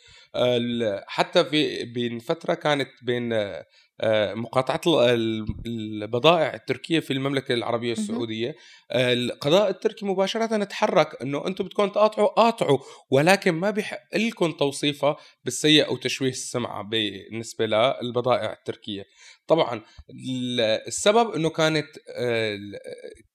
حتى 1.07 1.45
في 1.45 1.85
بين 1.85 2.19
فترة 2.19 2.55
كانت 2.55 2.89
بين 3.03 3.33
آه، 4.01 4.35
مقاطعة 4.35 4.81
البضائع 5.67 6.55
التركية 6.55 7.01
في 7.01 7.13
المملكة 7.13 7.55
العربية 7.55 7.93
السعودية. 7.93 8.57
القضاء 8.93 9.71
التركي 9.71 10.07
مباشرة 10.07 10.65
تحرك 10.65 11.23
إنه 11.23 11.47
أنتم 11.47 11.65
بدكم 11.65 11.89
تقاطعوا 11.89 12.29
قاطعوا 12.29 12.79
ولكن 13.11 13.53
ما 13.53 13.71
بيحق 13.71 14.17
لكم 14.17 14.53
توصيفها 14.53 15.17
بالسيء 15.45 15.87
أو 15.87 15.97
تشويه 15.97 16.31
السمعة 16.31 16.83
بالنسبة 16.83 17.67
للبضائع 17.67 18.53
التركية. 18.53 19.05
طبعا 19.47 19.83
السبب 20.87 21.31
إنه 21.31 21.49
كانت 21.51 21.87
آه، 22.17 22.59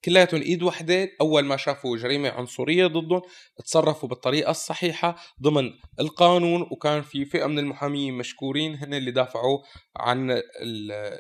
كلياتهم 0.06 0.42
إيد 0.42 0.64
وحدة 0.64 1.10
أول 1.22 1.46
ما 1.46 1.58
شافوا 1.58 1.98
جريمة 1.98 2.30
عنصرية 2.30 2.88
ضدهم 2.88 3.22
تصرفوا 3.66 4.10
بالطريقة 4.10 4.52
الصحيحة 4.52 5.16
ضمن 5.42 5.72
القانون 6.00 6.62
وكان 6.72 7.02
في 7.02 7.26
فئة 7.26 7.46
من 7.46 7.60
المحامين 7.60 8.14
مشكورين 8.14 8.76
هن 8.76 8.94
اللي 8.94 9.12
دافعوا 9.12 9.60
عن 9.98 10.42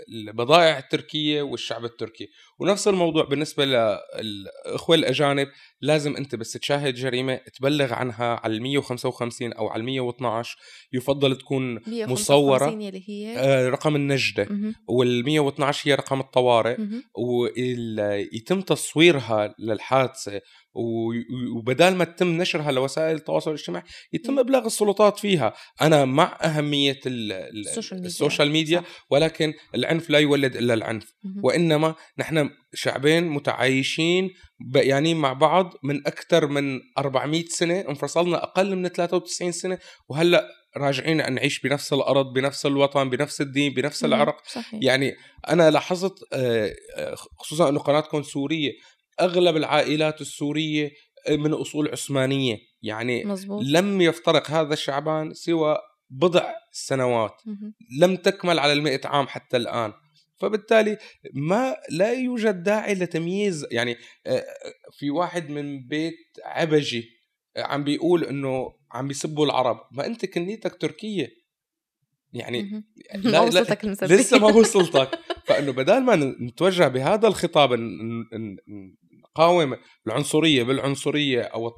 البضائع 0.09 0.77
التركية 0.77 1.41
والشعب 1.41 1.85
التركي. 1.85 2.27
ونفس 2.59 2.87
الموضوع 2.87 3.25
بالنسبة 3.25 3.65
للاخوه 3.65 4.95
الأجانب 4.95 5.47
لازم 5.81 6.15
أنت 6.15 6.35
بس 6.35 6.51
تشاهد 6.51 6.93
جريمة 6.93 7.35
تبلغ 7.35 7.93
عنها 7.93 8.39
على 8.43 8.53
ال 8.53 8.61
155 8.61 9.53
أو 9.53 9.67
على 9.67 9.79
ال 9.79 9.85
112 9.85 10.57
يفضل 10.93 11.35
تكون 11.37 11.79
مصورة 11.87 12.69
اللي 12.69 13.03
هي. 13.09 13.37
آه، 13.37 13.69
رقم 13.69 13.95
النجدة. 13.95 14.47
وال 14.87 15.25
112 15.25 15.89
هي 15.89 15.95
رقم 15.95 16.19
الطوارئ. 16.19 16.77
ويتم 17.17 18.61
تصويرها 18.61 19.55
للحادثة. 19.59 20.41
وبدال 21.55 21.95
ما 21.95 22.05
تتم 22.05 22.27
نشرها 22.37 22.71
لوسائل 22.71 23.15
التواصل 23.15 23.51
الاجتماعي 23.51 23.83
يتم 24.13 24.39
إبلاغ 24.39 24.65
السلطات 24.65 25.19
فيها. 25.19 25.53
أنا 25.81 26.05
مع 26.05 26.37
أهمية 26.43 26.99
ال 27.05 27.18
social 27.18 27.97
media, 27.97 28.07
ال 28.07 28.14
social 28.14 28.51
media 28.51 28.83
ولكن 29.09 29.53
العنف 29.75 30.09
لا 30.09 30.19
يولد 30.19 30.55
إلا 30.55 30.73
العنف. 30.73 31.13
وإنما 31.43 31.95
نحن 32.17 32.49
شعبين 32.73 33.23
متعايشين 33.23 34.29
يعني 34.75 35.13
مع 35.13 35.33
بعض 35.33 35.73
من 35.83 36.07
أكثر 36.07 36.47
من 36.47 36.79
400 36.97 37.45
سنة 37.45 37.79
انفصلنا 37.79 38.43
أقل 38.43 38.75
من 38.75 38.87
93 38.87 39.51
سنة 39.51 39.77
وهلأ 40.09 40.47
راجعين 40.77 41.33
نعيش 41.33 41.59
بنفس 41.59 41.93
الأرض 41.93 42.33
بنفس 42.33 42.65
الوطن 42.65 43.09
بنفس 43.09 43.41
الدين 43.41 43.73
بنفس 43.73 44.03
العرق. 44.03 44.37
صحيح. 44.47 44.79
يعني 44.83 45.15
أنا 45.49 45.71
لاحظت 45.71 46.13
آه، 46.33 46.75
آه، 46.97 47.15
خصوصا 47.15 47.69
إنه 47.69 47.79
قناتكم 47.79 48.23
سورية 48.23 48.71
أغلب 49.21 49.57
العائلات 49.57 50.21
السورية 50.21 50.91
من 51.29 51.53
أصول 51.53 51.89
عثمانية. 51.89 52.57
يعني 52.81 53.23
مزبوط. 53.23 53.63
لم 53.65 54.01
يفترق 54.01 54.51
هذا 54.51 54.73
الشعبان 54.73 55.33
سوى 55.33 55.77
بضع 56.09 56.53
سنوات. 56.71 57.41
لم 57.99 58.15
تكمل 58.15 58.59
على 58.59 58.73
المئة 58.73 59.07
عام 59.07 59.27
حتى 59.27 59.57
الآن. 59.57 59.93
فبالتالي 60.37 60.97
ما 61.33 61.75
لا 61.89 62.13
يوجد 62.13 62.63
داعي 62.63 62.93
لتمييز. 62.93 63.67
يعني 63.71 63.95
في 64.91 65.09
واحد 65.09 65.49
من 65.49 65.87
بيت 65.87 66.37
عبجي 66.45 67.09
عم 67.57 67.83
بيقول 67.83 68.23
إنه 68.23 68.73
عم 68.91 69.07
بيسبوا 69.07 69.45
العرب. 69.45 69.77
ما 69.91 70.05
أنت 70.05 70.25
كنيتك 70.25 70.75
تركية. 70.75 71.27
يعني 72.33 72.83
لا, 73.15 73.31
ما 73.31 73.39
وصلتك 73.39 73.85
لا 73.85 73.91
لسه 74.15 74.39
ما 74.39 74.47
وصلتك. 74.57 75.19
فإنه 75.45 75.71
بدال 75.71 76.03
ما 76.03 76.15
نتوجه 76.15 76.87
بهذا 76.87 77.27
الخطاب 77.27 77.73
نقاوم 79.35 79.77
العنصرية 80.07 80.63
بالعنصرية 80.63 81.41
أو 81.41 81.71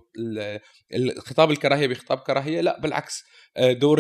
الخطاب 0.94 1.52
الكراهية 1.52 1.88
بخطاب 1.88 2.18
كراهية 2.18 2.62
لا 2.62 2.80
بالعكس 2.80 3.24
آه، 3.58 3.74
دور 3.74 4.00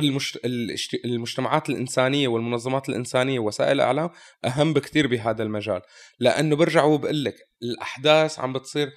المجتمعات 1.05 1.69
الإنسانية 1.69 2.27
والمنظمات 2.27 2.89
الإنسانية 2.89 3.39
ووسائل 3.39 3.71
الإعلام 3.71 4.09
أهم 4.45 4.73
بكثير 4.73 5.07
بهذا 5.07 5.43
المجال. 5.43 5.81
لأنه 6.19 6.55
برجع 6.55 6.83
وبقول 6.83 7.23
لك 7.23 7.35
الأحداث 7.63 8.39
عم 8.39 8.53
بتصير 8.53 8.91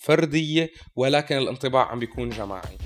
فردية 0.00 0.68
ولكن 0.96 1.36
الانطباع 1.36 1.90
عم 1.90 1.98
بيكون 1.98 2.30
جماعي. 2.30 2.78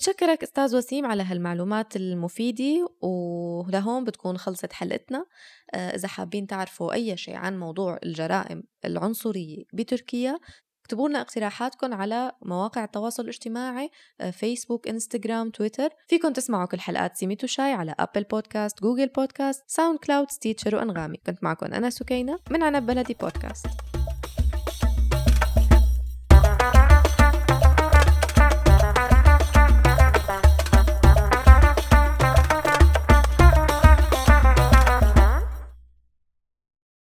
بتشكل 0.00 0.26
بشكرك 0.26 0.42
أستاذ 0.42 0.76
وسيم 0.76 1.06
على 1.06 1.22
هالمعلومات 1.22 1.96
المفيدة 1.96 2.88
ولهون 3.00 4.04
بتكون 4.04 4.38
خلصت 4.38 4.72
حلقتنا. 4.72 5.26
آه، 5.74 5.96
إذا 5.96 6.08
حابين 6.08 6.46
تعرفوا 6.46 6.92
أي 6.92 7.16
شيء 7.16 7.34
عن 7.34 7.58
موضوع 7.58 7.98
الجرائم 8.04 8.62
العنصرية 8.84 9.64
بتركيا 9.72 10.38
اكتبوا 10.84 11.08
لنا 11.08 11.20
اقتراحاتكم 11.20 11.94
على 11.94 12.32
مواقع 12.42 12.84
التواصل 12.84 13.22
الاجتماعي 13.22 13.90
فيسبوك 14.32 14.88
انستغرام 14.88 15.50
تويتر 15.50 15.88
فيكم 16.08 16.32
تسمعوا 16.32 16.66
كل 16.66 16.80
حلقات 16.80 17.16
سيميت 17.16 17.46
وشاي 17.46 17.72
على 17.72 17.94
Apple 17.98 18.24
Podcast 18.24 18.82
Google 18.82 19.08
Podcast 19.08 19.64
SoundCloud 19.66 20.30
Stitcher 20.30 20.76
وأنغامي. 20.76 21.16
كنت 21.26 21.44
معكم 21.44 21.66
أنا 21.66 21.90
سكينة 21.90 22.38
من 22.50 22.62
عنب 22.62 22.86
بلدي 22.86 23.14
بودكاست 23.14 23.66